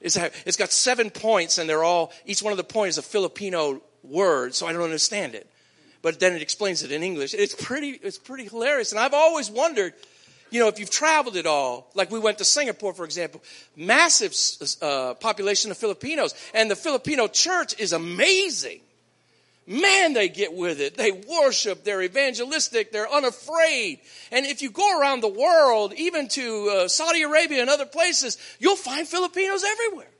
[0.00, 3.08] It's, it's got seven points, and they're all, each one of the points is a
[3.08, 5.48] Filipino word, so I don't understand it.
[6.02, 7.34] But then it explains it in English.
[7.34, 8.92] It's pretty, it's pretty hilarious.
[8.92, 9.94] And I've always wondered,
[10.50, 13.42] you know, if you've traveled at all, like we went to Singapore, for example,
[13.74, 14.34] massive
[14.82, 18.80] uh, population of Filipinos, and the Filipino church is amazing.
[19.66, 20.96] Man, they get with it.
[20.96, 21.82] They worship.
[21.82, 22.92] They're evangelistic.
[22.92, 23.98] They're unafraid.
[24.30, 28.38] And if you go around the world, even to uh, Saudi Arabia and other places,
[28.60, 30.10] you'll find Filipinos everywhere.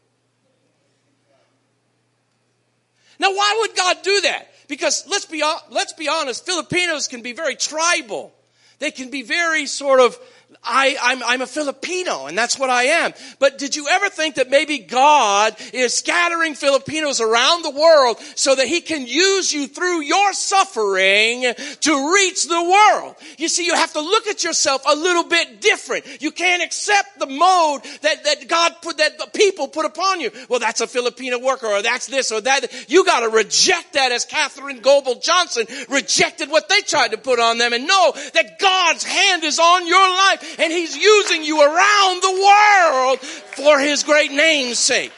[3.20, 4.48] Now, why would God do that?
[4.68, 8.32] Because let's be, let's be honest, Filipinos can be very tribal.
[8.80, 10.18] They can be very sort of
[10.62, 13.12] I, I'm, I'm a Filipino and that's what I am.
[13.38, 18.54] But did you ever think that maybe God is scattering Filipinos around the world so
[18.54, 21.42] that he can use you through your suffering
[21.80, 23.16] to reach the world?
[23.38, 26.22] You see, you have to look at yourself a little bit different.
[26.22, 30.30] You can't accept the mode that, that God put, that the people put upon you.
[30.48, 32.72] Well, that's a Filipino worker or that's this or that.
[32.88, 37.58] You gotta reject that as Katherine Goble Johnson rejected what they tried to put on
[37.58, 42.22] them and know that God's hand is on your life and He's using you around
[42.22, 45.12] the world for His great name's sake.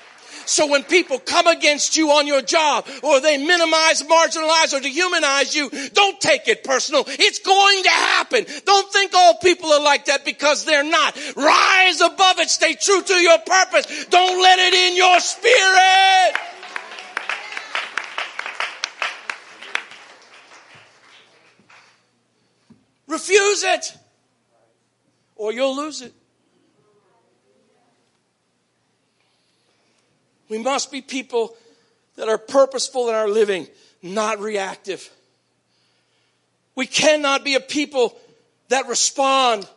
[0.49, 5.55] So when people come against you on your job or they minimize, marginalize, or dehumanize
[5.55, 7.05] you, don't take it personal.
[7.07, 8.47] It's going to happen.
[8.65, 11.15] Don't think all people are like that because they're not.
[11.37, 12.49] Rise above it.
[12.49, 14.07] Stay true to your purpose.
[14.07, 16.35] Don't let it in your spirit.
[23.07, 23.98] Refuse it
[25.39, 26.13] or you'll lose it.
[30.51, 31.57] We must be people
[32.17, 33.69] that are purposeful in our living,
[34.03, 35.09] not reactive.
[36.75, 38.17] We cannot be a people
[38.69, 39.69] that respond,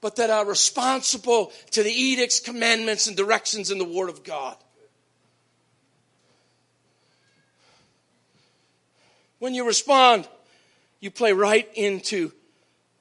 [0.00, 4.56] but that are responsible to the edicts, commandments, and directions in the Word of God.
[9.38, 10.26] When you respond,
[11.00, 12.32] you play right into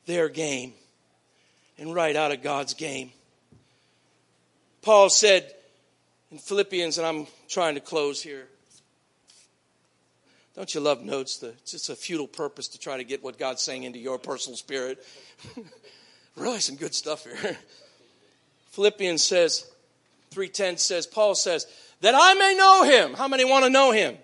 [0.06, 0.74] their game
[1.78, 3.12] and right out of God's game.
[4.82, 5.54] Paul said
[6.32, 8.48] in Philippians, and I'm trying to close here.
[10.56, 11.44] Don't you love notes?
[11.44, 14.56] It's just a futile purpose to try to get what God's saying into your personal
[14.56, 15.06] spirit.
[16.36, 17.58] really some good stuff here.
[18.72, 19.66] Philippians says,
[20.32, 21.66] 310 says, Paul says,
[22.02, 23.14] that I may know him.
[23.16, 24.18] How many want to know him?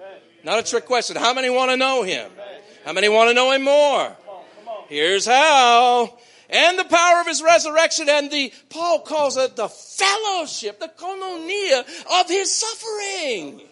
[0.00, 0.18] Amen.
[0.44, 1.16] Not a trick question.
[1.16, 2.30] How many want to know him?
[2.32, 2.60] Amen.
[2.84, 4.04] How many want to know him more?
[4.04, 4.84] Come on, come on.
[4.88, 6.18] Here's how
[6.52, 11.80] and the power of his resurrection and the, Paul calls it the fellowship, the koinonia
[12.20, 13.62] of his suffering.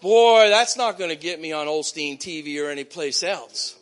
[0.00, 3.76] Boy, that's not going to get me on Osteen TV or any place else.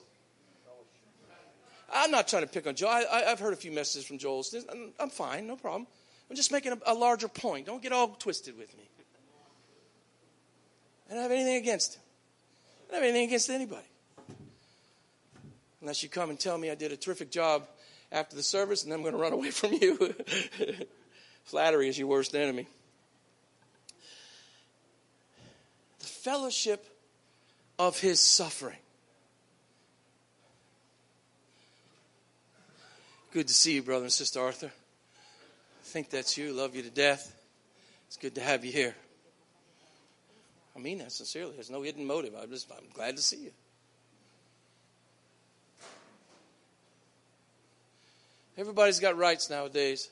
[1.93, 2.91] I'm not trying to pick on Joel.
[2.91, 4.45] I, have heard a few messages from Joel.
[4.71, 5.87] I'm, I'm fine, no problem.
[6.29, 7.67] I'm just making a, a larger point.
[7.67, 8.85] Don't get all twisted with me.
[11.09, 12.03] I don't have anything against him.
[12.89, 13.87] I don't have anything against anybody
[15.81, 17.67] unless you come and tell me I did a terrific job
[18.13, 20.15] after the service and then I'm going to run away from you.
[21.45, 22.67] Flattery is your worst enemy.
[26.01, 26.87] The fellowship
[27.79, 28.77] of his suffering.
[33.33, 34.67] Good to see you, brother and sister Arthur.
[34.67, 36.53] I think that's you.
[36.53, 37.35] Love you to death.
[38.09, 38.95] It's good to have you here.
[40.75, 41.53] I mean that sincerely.
[41.55, 42.35] There's no hidden motive.
[42.41, 43.51] I'm just I'm glad to see you.
[48.57, 50.09] Everybody's got rights nowadays.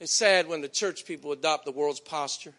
[0.00, 2.52] It's sad when the church people adopt the world's posture.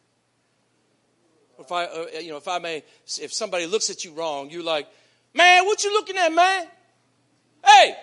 [1.59, 2.83] If I, uh, you know, if I may,
[3.21, 4.87] if somebody looks at you wrong, you're like,
[5.33, 6.67] man, what you looking at, man?
[7.63, 7.95] Hey!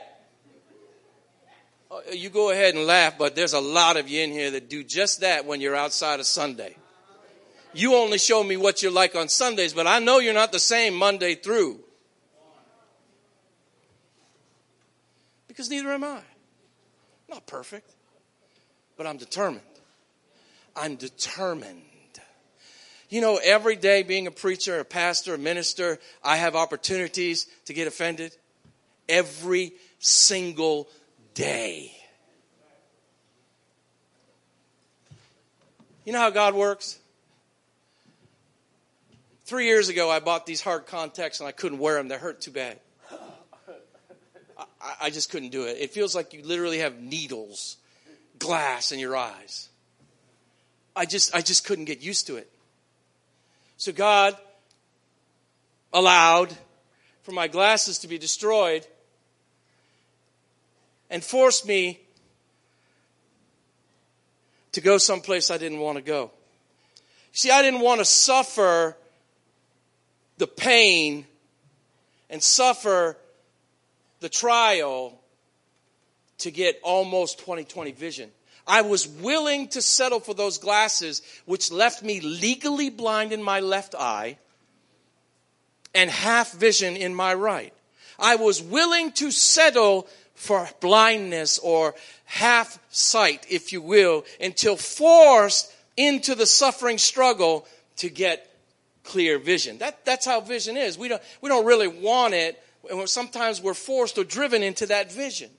[1.90, 4.70] Uh, you go ahead and laugh, but there's a lot of you in here that
[4.70, 6.76] do just that when you're outside of Sunday.
[7.74, 10.58] You only show me what you're like on Sundays, but I know you're not the
[10.58, 11.80] same Monday through.
[15.52, 16.18] Because neither am I.
[17.28, 17.90] Not perfect,
[18.96, 19.60] but I'm determined.
[20.74, 21.82] I'm determined.
[23.10, 27.74] You know, every day being a preacher, a pastor, a minister, I have opportunities to
[27.74, 28.34] get offended.
[29.10, 30.88] Every single
[31.34, 31.92] day.
[36.06, 36.98] You know how God works?
[39.44, 42.08] Three years ago, I bought these hard contacts and I couldn't wear them.
[42.08, 42.80] They hurt too bad.
[44.82, 45.76] I, I just couldn't do it.
[45.80, 47.76] It feels like you literally have needles,
[48.38, 49.68] glass in your eyes.
[50.94, 52.50] I just, I just couldn't get used to it.
[53.76, 54.36] So God
[55.92, 56.54] allowed
[57.22, 58.86] for my glasses to be destroyed
[61.10, 62.00] and forced me
[64.72, 66.30] to go someplace I didn't want to go.
[67.32, 68.96] See, I didn't want to suffer
[70.38, 71.26] the pain
[72.30, 73.16] and suffer
[74.22, 75.20] the trial
[76.38, 78.30] to get almost 2020 vision.
[78.66, 83.60] I was willing to settle for those glasses, which left me legally blind in my
[83.60, 84.38] left eye
[85.94, 87.74] and half vision in my right.
[88.18, 91.94] I was willing to settle for blindness or
[92.24, 97.66] half sight, if you will, until forced into the suffering struggle
[97.96, 98.48] to get
[99.04, 99.78] clear vision.
[99.78, 100.96] That, that's how vision is.
[100.96, 102.62] We don't, we don't really want it.
[102.90, 105.50] And sometimes we're forced or driven into that vision.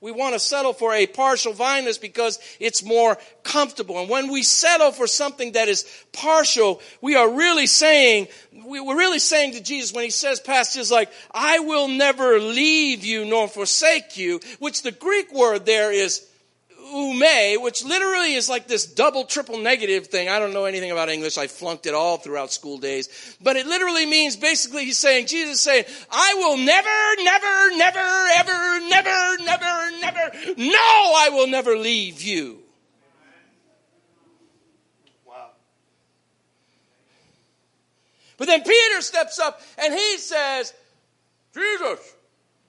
[0.00, 3.98] We want to settle for a partial blindness because it's more comfortable.
[3.98, 9.18] And when we settle for something that is partial, we are really saying, we're really
[9.18, 14.18] saying to Jesus when he says passages like, I will never leave you nor forsake
[14.18, 16.28] you, which the Greek word there is
[16.94, 20.28] ume, which literally is like this double, triple negative thing.
[20.28, 21.36] I don't know anything about English.
[21.36, 23.36] I flunked it all throughout school days.
[23.42, 28.28] But it literally means basically he's saying, Jesus is saying, I will never, never, never,
[28.36, 32.60] ever, never, never, never, no, I will never leave you.
[35.26, 35.48] Wow.
[38.36, 40.72] But then Peter steps up and he says,
[41.54, 42.13] Jesus,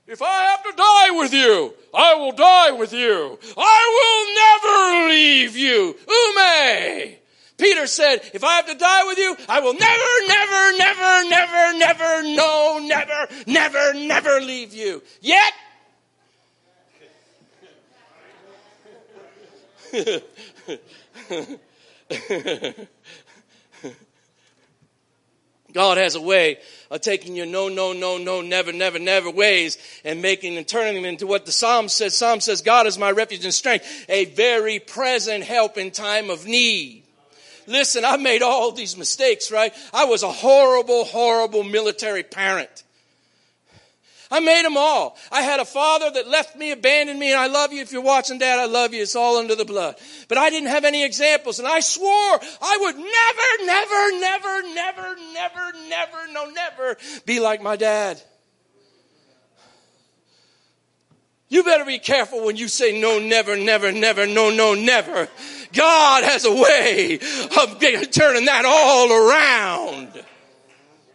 [0.08, 3.40] if I have to die with you, I will die with you.
[3.58, 5.96] I will never leave you.
[6.08, 7.16] Ume.
[7.58, 11.78] Peter said, if I have to die with you, I will never, never, never, never,
[11.78, 15.02] never, no, never, never, never leave you.
[15.22, 15.54] Yet,
[25.76, 26.58] God has a way
[26.90, 30.96] of taking your no, no, no, no, never, never, never ways and making and turning
[30.96, 32.16] them into what the Psalm says.
[32.16, 36.48] Psalm says, God is my refuge and strength, a very present help in time of
[36.48, 37.04] need.
[37.68, 39.74] Listen, I made all these mistakes, right?
[39.94, 42.84] I was a horrible, horrible military parent.
[44.32, 45.18] I made them all.
[45.32, 47.82] I had a father that left me, abandoned me, and I love you.
[47.82, 49.02] If you're watching, Dad, I love you.
[49.02, 49.96] It's all under the blood.
[50.28, 55.16] But I didn't have any examples, and I swore I would never, never, never, never,
[55.34, 58.22] never, never, no, never be like my dad.
[61.48, 65.30] You better be careful when you say no, never, never, never, no, no, never.
[65.74, 67.80] God has a way of
[68.12, 70.26] turning that all around.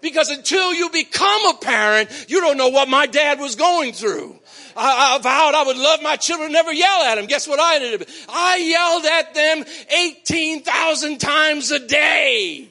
[0.00, 4.38] Because until you become a parent, you don't know what my dad was going through.
[4.76, 7.26] I, I vowed I would love my children, never yell at them.
[7.26, 8.08] Guess what I did?
[8.28, 12.70] I yelled at them 18,000 times a day.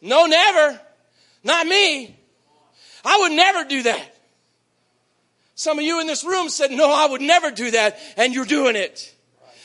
[0.00, 0.80] No, never.
[1.42, 2.16] Not me.
[3.04, 4.16] I would never do that.
[5.54, 8.46] Some of you in this room said, no, I would never do that, and you're
[8.46, 9.14] doing it.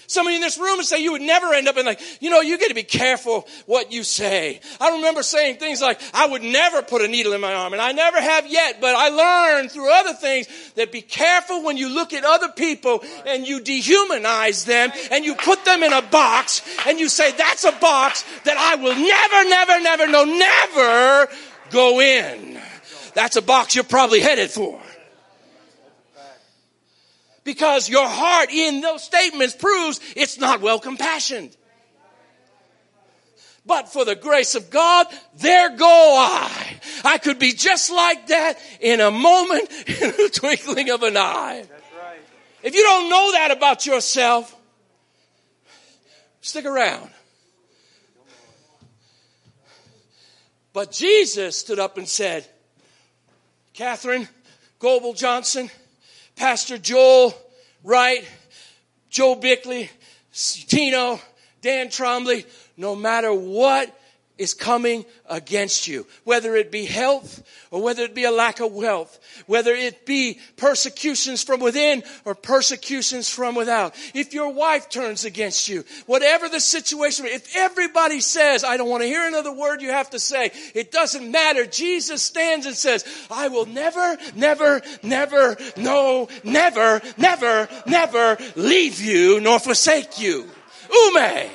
[0.08, 2.00] Some of you in this room would say you would never end up in like,
[2.22, 4.60] you know, you got to be careful what you say.
[4.80, 7.82] I remember saying things like, I would never put a needle in my arm, and
[7.82, 11.90] I never have yet, but I learned through other things that be careful when you
[11.90, 16.62] look at other people and you dehumanize them and you put them in a box
[16.88, 21.32] and you say, that's a box that I will never, never, never, no, never
[21.72, 22.60] go in.
[23.14, 24.80] That's a box you're probably headed for
[27.46, 31.56] because your heart in those statements proves it's not well compassioned.
[33.66, 36.80] But for the grace of God, there go I.
[37.04, 41.64] I could be just like that in a moment, in a twinkling of an eye.
[41.98, 42.20] Right.
[42.62, 44.56] If you don't know that about yourself,
[46.42, 47.10] stick around.
[50.74, 52.46] But Jesus stood up and said,
[53.74, 54.28] Katherine
[54.78, 55.72] Goble Johnson,
[56.36, 57.34] Pastor Joel
[57.84, 58.26] Wright,
[59.10, 59.90] Joe Bickley,
[60.34, 61.20] Tino,
[61.62, 62.46] Dan Trombley,
[62.78, 63.98] no matter what
[64.38, 68.74] is coming against you, whether it be health or whether it be a lack of
[68.74, 73.96] wealth, whether it be persecutions from within or persecutions from without.
[74.14, 79.04] If your wife turns against you, whatever the situation, if everybody says, I don't want
[79.04, 81.66] to hear another word you have to say, it doesn't matter.
[81.66, 89.40] Jesus stands and says, I will never, never, never, no, never, never, never leave you
[89.42, 90.50] nor forsake you.
[90.92, 91.50] Ume.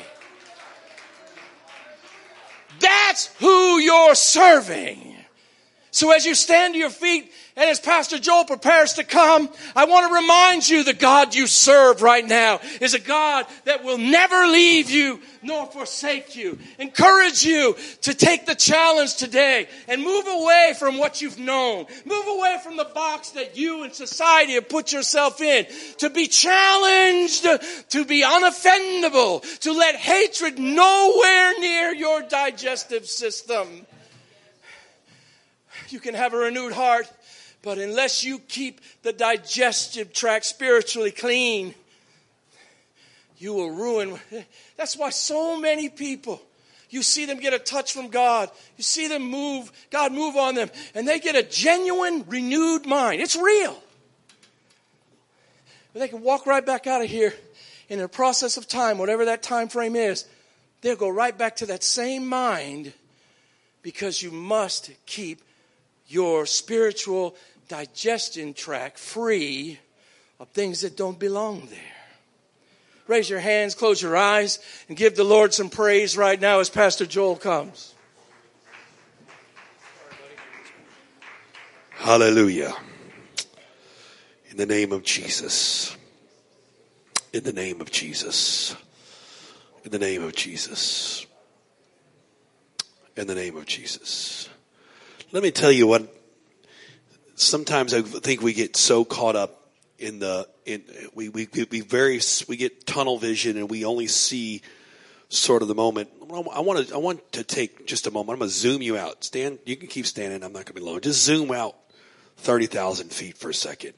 [2.80, 5.09] That's who you're serving.
[5.92, 9.86] So as you stand to your feet and as Pastor Joel prepares to come, I
[9.86, 13.98] want to remind you the God you serve right now is a God that will
[13.98, 16.58] never leave you nor forsake you.
[16.78, 21.86] Encourage you to take the challenge today and move away from what you've known.
[22.04, 25.66] Move away from the box that you and society have put yourself in.
[25.98, 27.42] To be challenged,
[27.90, 33.86] to be unoffendable, to let hatred nowhere near your digestive system.
[35.88, 37.10] You can have a renewed heart,
[37.62, 41.74] but unless you keep the digestive tract spiritually clean,
[43.38, 44.18] you will ruin.
[44.76, 46.40] That's why so many people,
[46.90, 48.50] you see them get a touch from God.
[48.76, 53.20] You see them move, God move on them, and they get a genuine, renewed mind.
[53.20, 53.82] It's real.
[55.92, 57.34] But they can walk right back out of here
[57.88, 60.26] in a process of time, whatever that time frame is.
[60.82, 62.92] They'll go right back to that same mind
[63.82, 65.42] because you must keep
[66.10, 67.36] your spiritual
[67.68, 69.78] digestion tract free
[70.40, 71.78] of things that don't belong there.
[73.06, 74.58] Raise your hands, close your eyes,
[74.88, 77.94] and give the Lord some praise right now as Pastor Joel comes.
[81.90, 82.74] Hallelujah.
[84.50, 85.96] In the name of Jesus.
[87.32, 88.74] In the name of Jesus.
[89.84, 91.26] In the name of Jesus.
[93.16, 94.48] In the name of Jesus.
[95.32, 96.12] Let me tell you what.
[97.36, 100.82] Sometimes I think we get so caught up in the in
[101.14, 104.60] we we we very we get tunnel vision and we only see
[105.28, 106.10] sort of the moment.
[106.20, 108.30] I want to I want to take just a moment.
[108.30, 109.22] I'm going to zoom you out.
[109.22, 109.60] Stand.
[109.64, 110.42] You can keep standing.
[110.42, 110.98] I'm not going to be low.
[110.98, 111.76] Just zoom out
[112.36, 113.94] thirty thousand feet for a second.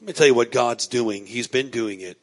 [0.00, 1.24] Let me tell you what God's doing.
[1.24, 2.18] He's been doing it.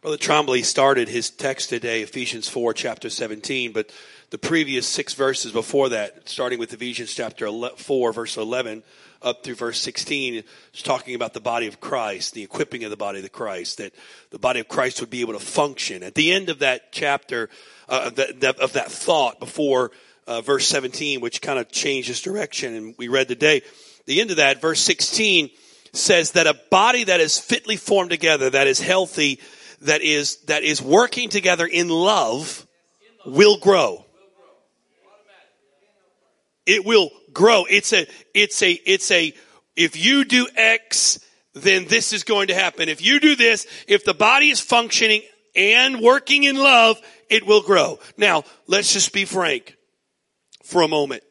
[0.00, 3.90] Brother Trombley started his text today, Ephesians 4, chapter 17, but
[4.30, 8.82] the previous six verses before that, starting with Ephesians chapter 4, verse 11,
[9.22, 12.96] up through verse 16, is talking about the body of Christ, the equipping of the
[12.96, 13.94] body of the Christ, that
[14.30, 16.02] the body of Christ would be able to function.
[16.02, 17.48] At the end of that chapter,
[17.88, 19.92] uh, that, of that thought before
[20.26, 23.62] uh, verse 17, which kind of changes direction, and we read today,
[24.04, 25.48] the end of that, verse 16,
[25.94, 29.40] says that a body that is fitly formed together, that is healthy,
[29.80, 32.66] that is, that is working together in love,
[33.24, 34.04] will grow
[36.68, 37.64] it will grow.
[37.64, 39.32] It's a, it's a, it's a,
[39.74, 41.18] if you do X,
[41.54, 42.90] then this is going to happen.
[42.90, 45.22] If you do this, if the body is functioning
[45.56, 47.00] and working in love,
[47.30, 47.98] it will grow.
[48.18, 49.76] Now, let's just be frank
[50.62, 51.22] for a moment.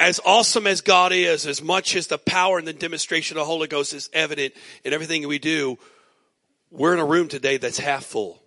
[0.00, 3.46] As awesome as God is, as much as the power and the demonstration of the
[3.46, 5.78] Holy Ghost is evident in everything we do,
[6.72, 8.42] we're in a room today that's half full.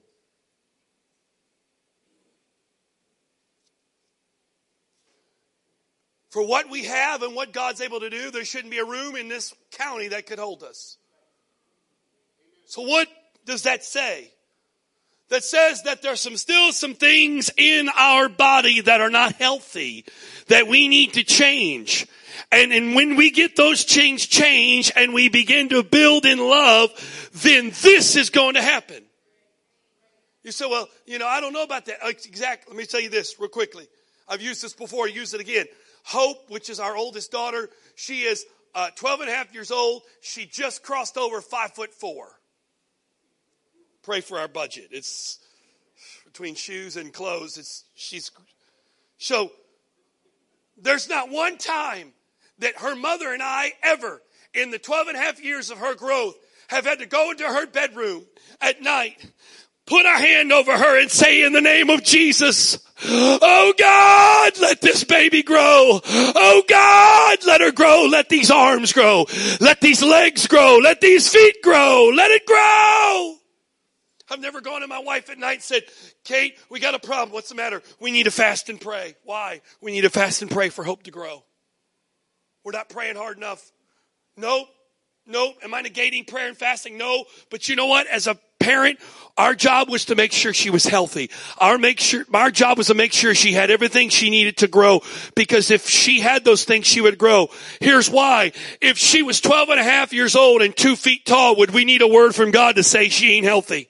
[6.30, 9.16] For what we have and what God's able to do, there shouldn't be a room
[9.16, 10.98] in this county that could hold us.
[12.68, 13.08] So what
[13.46, 14.32] does that say?
[15.30, 20.06] That says that there's some still some things in our body that are not healthy
[20.48, 22.08] that we need to change.
[22.52, 27.30] And, and when we get those change change and we begin to build in love,
[27.34, 29.04] then this is going to happen.
[30.44, 31.98] You say, well, you know, I don't know about that.
[32.04, 32.72] Exactly.
[32.74, 33.88] Let me tell you this real quickly.
[34.28, 35.08] I've used this before.
[35.08, 35.66] Use it again.
[36.10, 38.44] Hope, which is our oldest daughter, she is
[38.74, 40.02] uh, 12 and a half years old.
[40.22, 42.40] She just crossed over five foot four.
[44.02, 44.88] Pray for our budget.
[44.90, 45.38] It's
[46.26, 47.60] between shoes and clothes.
[47.60, 48.32] It's she's
[49.20, 49.52] so
[50.82, 52.14] there's not one time
[52.58, 54.24] that her mother and I ever
[54.56, 56.34] in the 12 and a half years of her growth
[56.70, 58.26] have had to go into her bedroom
[58.60, 59.32] at night
[59.90, 64.82] put a hand over her and say in the name of Jesus, Oh God, let
[64.82, 66.00] this baby grow.
[66.06, 68.06] Oh God, let her grow.
[68.10, 69.26] Let these arms grow.
[69.60, 70.78] Let these legs grow.
[70.78, 72.12] Let these feet grow.
[72.14, 73.36] Let it grow.
[74.32, 75.84] I've never gone to my wife at night and said,
[76.24, 77.32] Kate, we got a problem.
[77.32, 77.82] What's the matter?
[78.00, 79.16] We need to fast and pray.
[79.24, 79.62] Why?
[79.82, 81.44] We need to fast and pray for hope to grow.
[82.64, 83.72] We're not praying hard enough.
[84.38, 84.68] Nope.
[85.26, 85.56] Nope.
[85.64, 86.98] Am I negating prayer and fasting?
[86.98, 87.26] No.
[87.50, 88.06] But you know what?
[88.06, 89.00] As a parent,
[89.40, 91.32] our job was to make sure she was healthy.
[91.60, 94.68] Our make sure, our job was to make sure she had everything she needed to
[94.68, 95.02] grow.
[95.34, 97.48] Because if she had those things, she would grow.
[97.80, 98.52] Here's why.
[98.82, 101.86] If she was 12 and a half years old and two feet tall, would we
[101.86, 103.88] need a word from God to say she ain't healthy?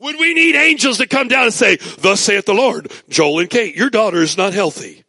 [0.00, 3.50] Would we need angels to come down and say, thus saith the Lord, Joel and
[3.50, 5.04] Kate, your daughter is not healthy.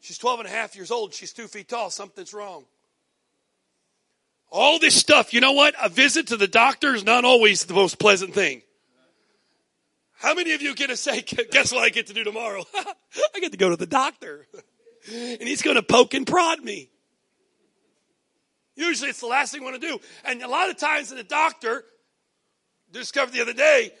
[0.00, 1.14] She's 12 and a half years old.
[1.14, 1.88] She's two feet tall.
[1.88, 2.64] Something's wrong.
[4.50, 5.74] All this stuff, you know what?
[5.82, 8.62] A visit to the doctor is not always the most pleasant thing.
[10.18, 12.64] How many of you get to say, guess what I get to do tomorrow?
[13.34, 14.46] I get to go to the doctor.
[15.12, 16.90] and he's going to poke and prod me.
[18.74, 19.98] Usually it's the last thing I want to do.
[20.24, 21.84] And a lot of times the doctor,
[22.92, 23.92] discovered the other day,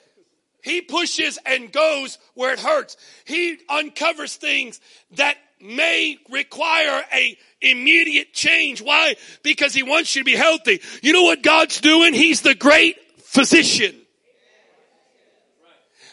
[0.62, 2.96] he pushes and goes where it hurts.
[3.24, 4.80] He uncovers things
[5.12, 8.80] that may require a immediate change.
[8.80, 9.16] Why?
[9.42, 10.80] Because he wants you to be healthy.
[11.02, 12.14] You know what God's doing?
[12.14, 13.94] He's the great physician.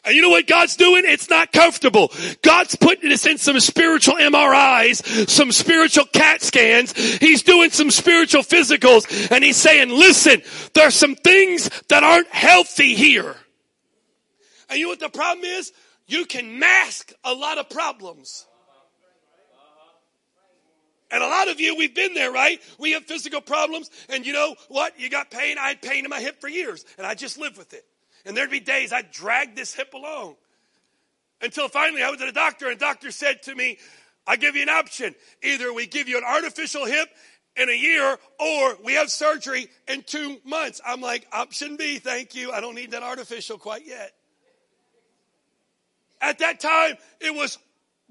[0.06, 1.04] And you know what God's doing?
[1.06, 2.12] It's not comfortable.
[2.44, 6.94] God's putting us in some spiritual MRIs, some spiritual CAT scans.
[7.18, 10.44] He's doing some spiritual physicals and he's saying, listen,
[10.76, 13.36] there's some things that aren't healthy here.
[14.70, 15.74] And you know what the problem is?
[16.06, 18.46] You can mask a lot of problems.
[21.12, 22.60] And a lot of you, we've been there, right?
[22.80, 25.00] We have physical problems, and you know what?
[25.00, 25.58] You got pain.
[25.60, 27.86] I had pain in my hip for years, and I just lived with it.
[28.26, 30.36] And there'd be days I'd drag this hip along.
[31.42, 33.78] Until finally I went to the doctor, and the doctor said to me,
[34.26, 35.14] I give you an option.
[35.44, 37.08] Either we give you an artificial hip
[37.56, 40.82] in a year, or we have surgery in two months.
[40.86, 42.52] I'm like, option B, thank you.
[42.52, 44.12] I don't need that artificial quite yet.
[46.20, 47.60] At that time, it was,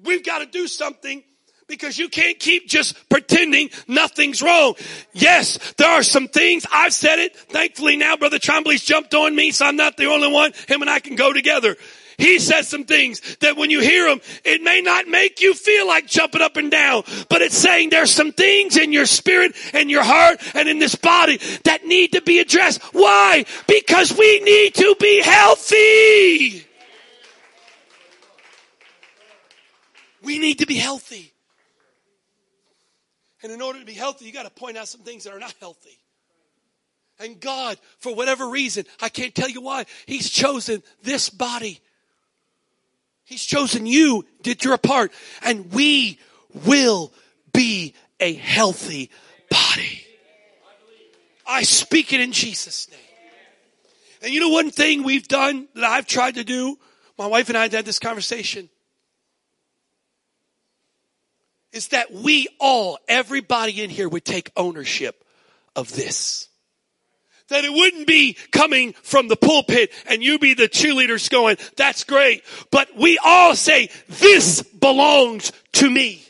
[0.02, 1.24] we've got to do something
[1.66, 4.74] because you can't keep just pretending nothing's wrong.
[5.12, 6.66] Yes, there are some things.
[6.72, 7.36] I've said it.
[7.36, 10.52] Thankfully now Brother Trombley's jumped on me, so I'm not the only one.
[10.68, 11.76] Him and I can go together.
[12.16, 15.86] He says some things that when you hear them, it may not make you feel
[15.86, 19.90] like jumping up and down, but it's saying there's some things in your spirit and
[19.90, 22.82] your heart and in this body that need to be addressed.
[22.94, 23.44] Why?
[23.66, 26.64] Because we need to be healthy.
[30.22, 31.33] We need to be healthy.
[33.44, 35.38] And in order to be healthy, you got to point out some things that are
[35.38, 35.98] not healthy.
[37.20, 41.80] And God, for whatever reason, I can't tell you why, He's chosen this body.
[43.22, 46.18] He's chosen you, did your part, and we
[46.66, 47.12] will
[47.52, 49.10] be a healthy
[49.50, 50.02] body.
[51.46, 52.98] I speak it in Jesus' name.
[54.22, 56.78] And you know one thing we've done that I've tried to do?
[57.18, 58.70] My wife and I had this conversation
[61.74, 65.24] is that we all, everybody in here would take ownership
[65.74, 66.48] of this.
[67.48, 72.04] That it wouldn't be coming from the pulpit and you be the cheerleaders going, that's
[72.04, 72.42] great.
[72.70, 76.22] But we all say, this belongs to me.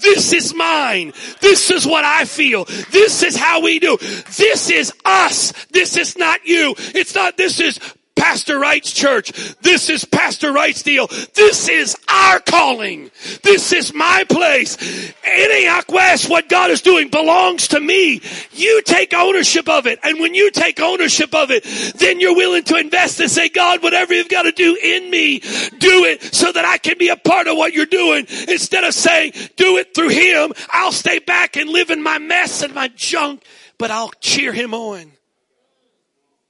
[0.00, 1.12] This is mine.
[1.40, 2.64] This is what I feel.
[2.64, 3.96] This is how we do.
[4.36, 5.52] This is us.
[5.70, 6.74] This is not you.
[6.76, 7.78] It's not, this is
[8.14, 9.32] Pastor Wright's church.
[9.60, 11.06] This is Pastor Wright's deal.
[11.34, 13.10] This is our calling.
[13.42, 14.76] This is my place.
[15.24, 18.20] Antioch West, what God is doing belongs to me.
[18.52, 19.98] You take ownership of it.
[20.02, 21.64] And when you take ownership of it,
[21.96, 25.40] then you're willing to invest and say, God, whatever you've got to do in me,
[25.40, 28.26] do it so that I can be a part of what you're doing.
[28.48, 32.62] Instead of saying, do it through him, I'll stay back and live in my mess
[32.62, 33.42] and my junk,
[33.78, 35.12] but I'll cheer him on.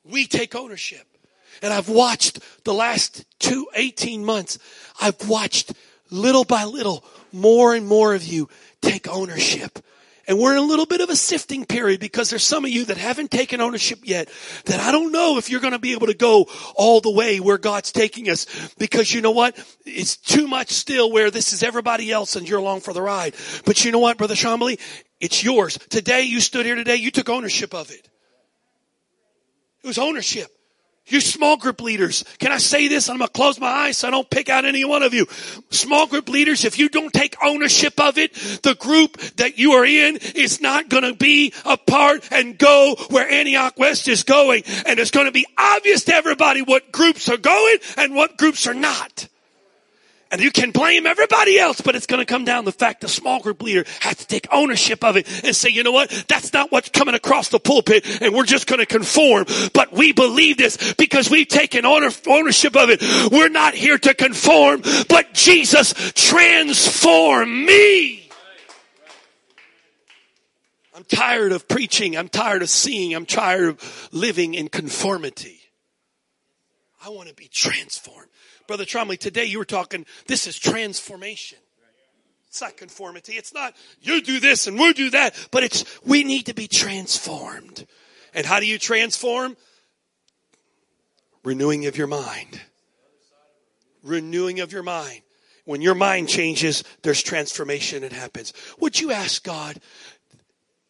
[0.05, 1.07] We take ownership.
[1.63, 4.59] And I've watched the last two, 18 months,
[5.01, 5.73] I've watched
[6.11, 8.49] little by little more and more of you
[8.83, 9.79] take ownership.
[10.29, 12.85] And we're in a little bit of a sifting period because there's some of you
[12.87, 14.29] that haven't taken ownership yet
[14.67, 16.47] that I don't know if you're going to be able to go
[16.77, 18.47] all the way where God's taking us
[18.79, 19.57] because you know what?
[19.85, 23.35] It's too much still where this is everybody else and you're along for the ride.
[23.65, 24.79] But you know what, Brother Trombley?
[25.21, 25.77] It's yours.
[25.91, 28.09] Today you stood here today, you took ownership of it.
[29.83, 30.49] It was ownership.
[31.07, 33.09] You small group leaders, can I say this?
[33.11, 35.27] I'm going to close my eyes so I don't pick out any one of you.
[35.71, 39.85] Small group leaders, if you don't take ownership of it, the group that you are
[39.85, 44.63] in is not going to be a part and go where Antioch West is going.
[44.87, 48.69] And it's going to be obvious to everybody what groups are going and what groups
[48.69, 49.29] are not.
[50.33, 53.03] And you can blame everybody else, but it's going to come down to the fact
[53.03, 56.09] the small group leader has to take ownership of it and say, you know what?
[56.27, 59.45] That's not what's coming across the pulpit and we're just going to conform.
[59.75, 63.03] But we believe this because we've taken ownership of it.
[63.31, 64.81] We're not here to conform,
[65.11, 68.31] but Jesus transform me.
[70.97, 72.17] I'm tired of preaching.
[72.17, 73.15] I'm tired of seeing.
[73.15, 75.61] I'm tired of living in conformity.
[77.05, 78.29] I want to be transformed.
[78.67, 81.59] Brother Trombley, today you were talking, this is transformation.
[82.49, 83.33] It's not conformity.
[83.33, 86.69] It's not you do this and we do that, but it's we need to be
[86.69, 87.87] transformed.
[88.35, 89.57] And how do you transform?
[91.45, 92.61] Renewing of your mind.
[94.03, 95.23] Renewing of your mind.
[95.65, 98.53] When your mind changes, there's transformation that happens.
[98.81, 99.79] Would you ask God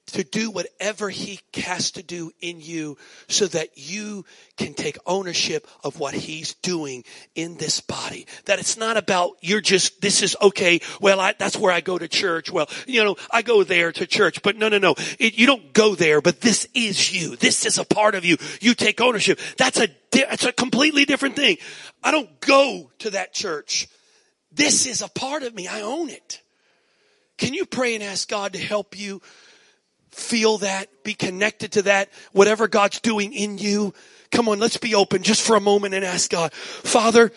[0.08, 2.98] to do whatever he has to do in you
[3.28, 4.24] so that you
[4.56, 7.04] can take ownership of what he's doing
[7.34, 8.26] in this body.
[8.46, 10.80] That it's not about you're just, this is okay.
[11.00, 12.50] Well, I, that's where I go to church.
[12.50, 14.94] Well, you know, I go there to church, but no, no, no.
[15.18, 17.36] It, you don't go there, but this is you.
[17.36, 18.36] This is a part of you.
[18.60, 19.38] You take ownership.
[19.56, 21.56] That's a, that's a completely different thing.
[22.02, 23.88] I don't go to that church.
[24.50, 25.68] This is a part of me.
[25.68, 26.42] I own it.
[27.38, 29.22] Can you pray and ask God to help you
[30.12, 33.92] feel that, be connected to that, whatever God's doing in you.
[34.30, 37.32] Come on, let's be open just for a moment and ask God, Father,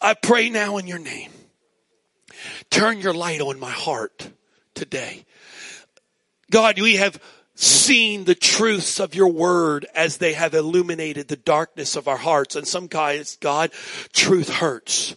[0.00, 1.30] I pray now in your name.
[2.70, 4.30] Turn your light on my heart
[4.74, 5.24] today.
[6.50, 7.20] God, we have
[7.54, 12.56] seen the truths of your word as they have illuminated the darkness of our hearts.
[12.56, 13.70] And some guys, God,
[14.12, 15.16] truth hurts.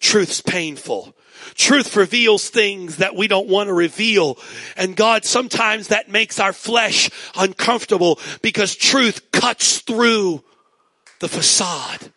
[0.00, 1.16] Truth's painful.
[1.54, 4.38] Truth reveals things that we don't want to reveal.
[4.76, 10.42] And God, sometimes that makes our flesh uncomfortable because truth cuts through
[11.20, 12.12] the facade.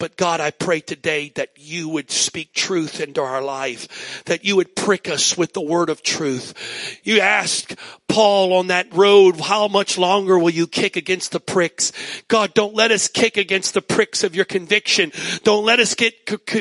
[0.00, 4.56] But God, I pray today that you would speak truth into our life, that you
[4.56, 6.98] would prick us with the word of truth.
[7.04, 7.76] You asked
[8.10, 11.92] Paul on that road, how much longer will you kick against the pricks?
[12.26, 15.12] God, don't let us kick against the pricks of your conviction.
[15.44, 16.14] Don't let us get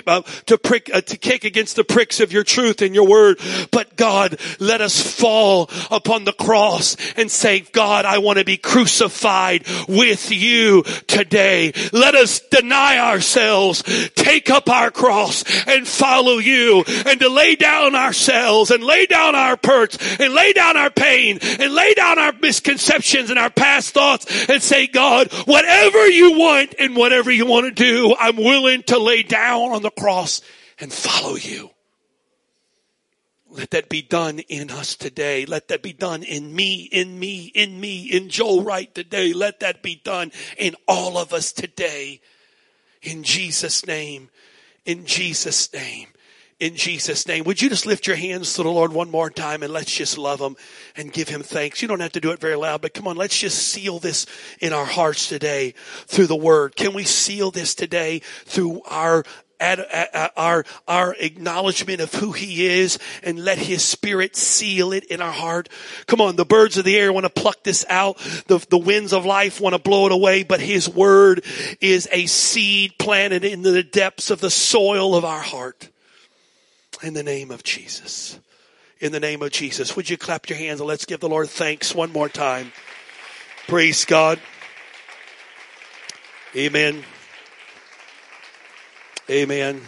[0.05, 3.39] uh, to prick, uh, to kick against the pricks of your truth and your word.
[3.71, 8.57] But God, let us fall upon the cross and say, God, I want to be
[8.57, 11.73] crucified with you today.
[11.91, 13.81] Let us deny ourselves,
[14.13, 19.33] take up our cross and follow you and to lay down ourselves and lay down
[19.33, 23.93] our hurts and lay down our pain and lay down our misconceptions and our past
[23.93, 28.83] thoughts and say, God, whatever you want and whatever you want to do, I'm willing
[28.83, 30.41] to lay down on the cross
[30.79, 31.71] and follow you.
[33.51, 35.45] Let that be done in us today.
[35.45, 39.33] Let that be done in me, in me, in me, in Joel Wright today.
[39.33, 42.21] Let that be done in all of us today.
[43.01, 44.29] In Jesus' name.
[44.85, 46.07] In Jesus' name
[46.59, 47.45] in Jesus' name.
[47.45, 50.17] Would you just lift your hands to the Lord one more time and let's just
[50.17, 50.57] love Him
[50.95, 51.81] and give Him thanks.
[51.81, 54.25] You don't have to do it very loud, but come on, let's just seal this
[54.59, 55.73] in our hearts today
[56.05, 56.75] through the Word.
[56.75, 59.23] Can we seal this today through our
[59.61, 65.33] our our acknowledgement of who he is and let his spirit seal it in our
[65.33, 65.67] heart
[66.07, 68.17] come on the birds of the air want to pluck this out
[68.47, 71.43] the, the winds of life want to blow it away but his word
[71.81, 75.89] is a seed planted in the depths of the soil of our heart
[77.01, 78.39] in the name of Jesus.
[78.99, 79.95] In the name of Jesus.
[79.95, 82.71] Would you clap your hands and let's give the Lord thanks one more time.
[83.67, 84.39] Praise God.
[86.55, 87.03] Amen.
[89.29, 89.81] Amen.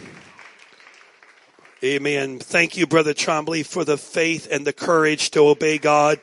[1.84, 2.38] Amen.
[2.38, 6.20] Thank you, Brother Trombley, for the faith and the courage to obey God.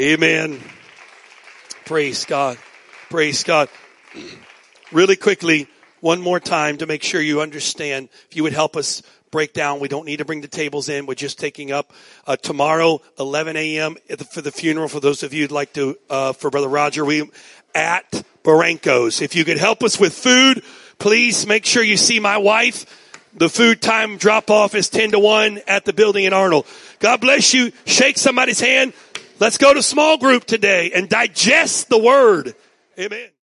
[0.00, 0.60] Amen.
[1.84, 2.56] Praise God.
[3.10, 3.68] Praise God.
[4.90, 5.68] Really quickly,
[6.00, 9.02] one more time to make sure you understand, if you would help us
[9.36, 9.80] breakdown.
[9.80, 11.04] We don't need to bring the tables in.
[11.04, 11.92] We're just taking up
[12.26, 13.96] uh, tomorrow, 11 a.m.
[14.30, 14.88] for the funeral.
[14.88, 17.30] For those of you who'd like to, uh, for Brother Roger, we
[17.74, 19.20] at Barranco's.
[19.20, 20.62] If you could help us with food,
[20.98, 22.86] please make sure you see my wife.
[23.34, 26.64] The food time drop off is 10 to 1 at the building in Arnold.
[26.98, 27.72] God bless you.
[27.84, 28.94] Shake somebody's hand.
[29.38, 32.54] Let's go to small group today and digest the word.
[32.98, 33.35] Amen.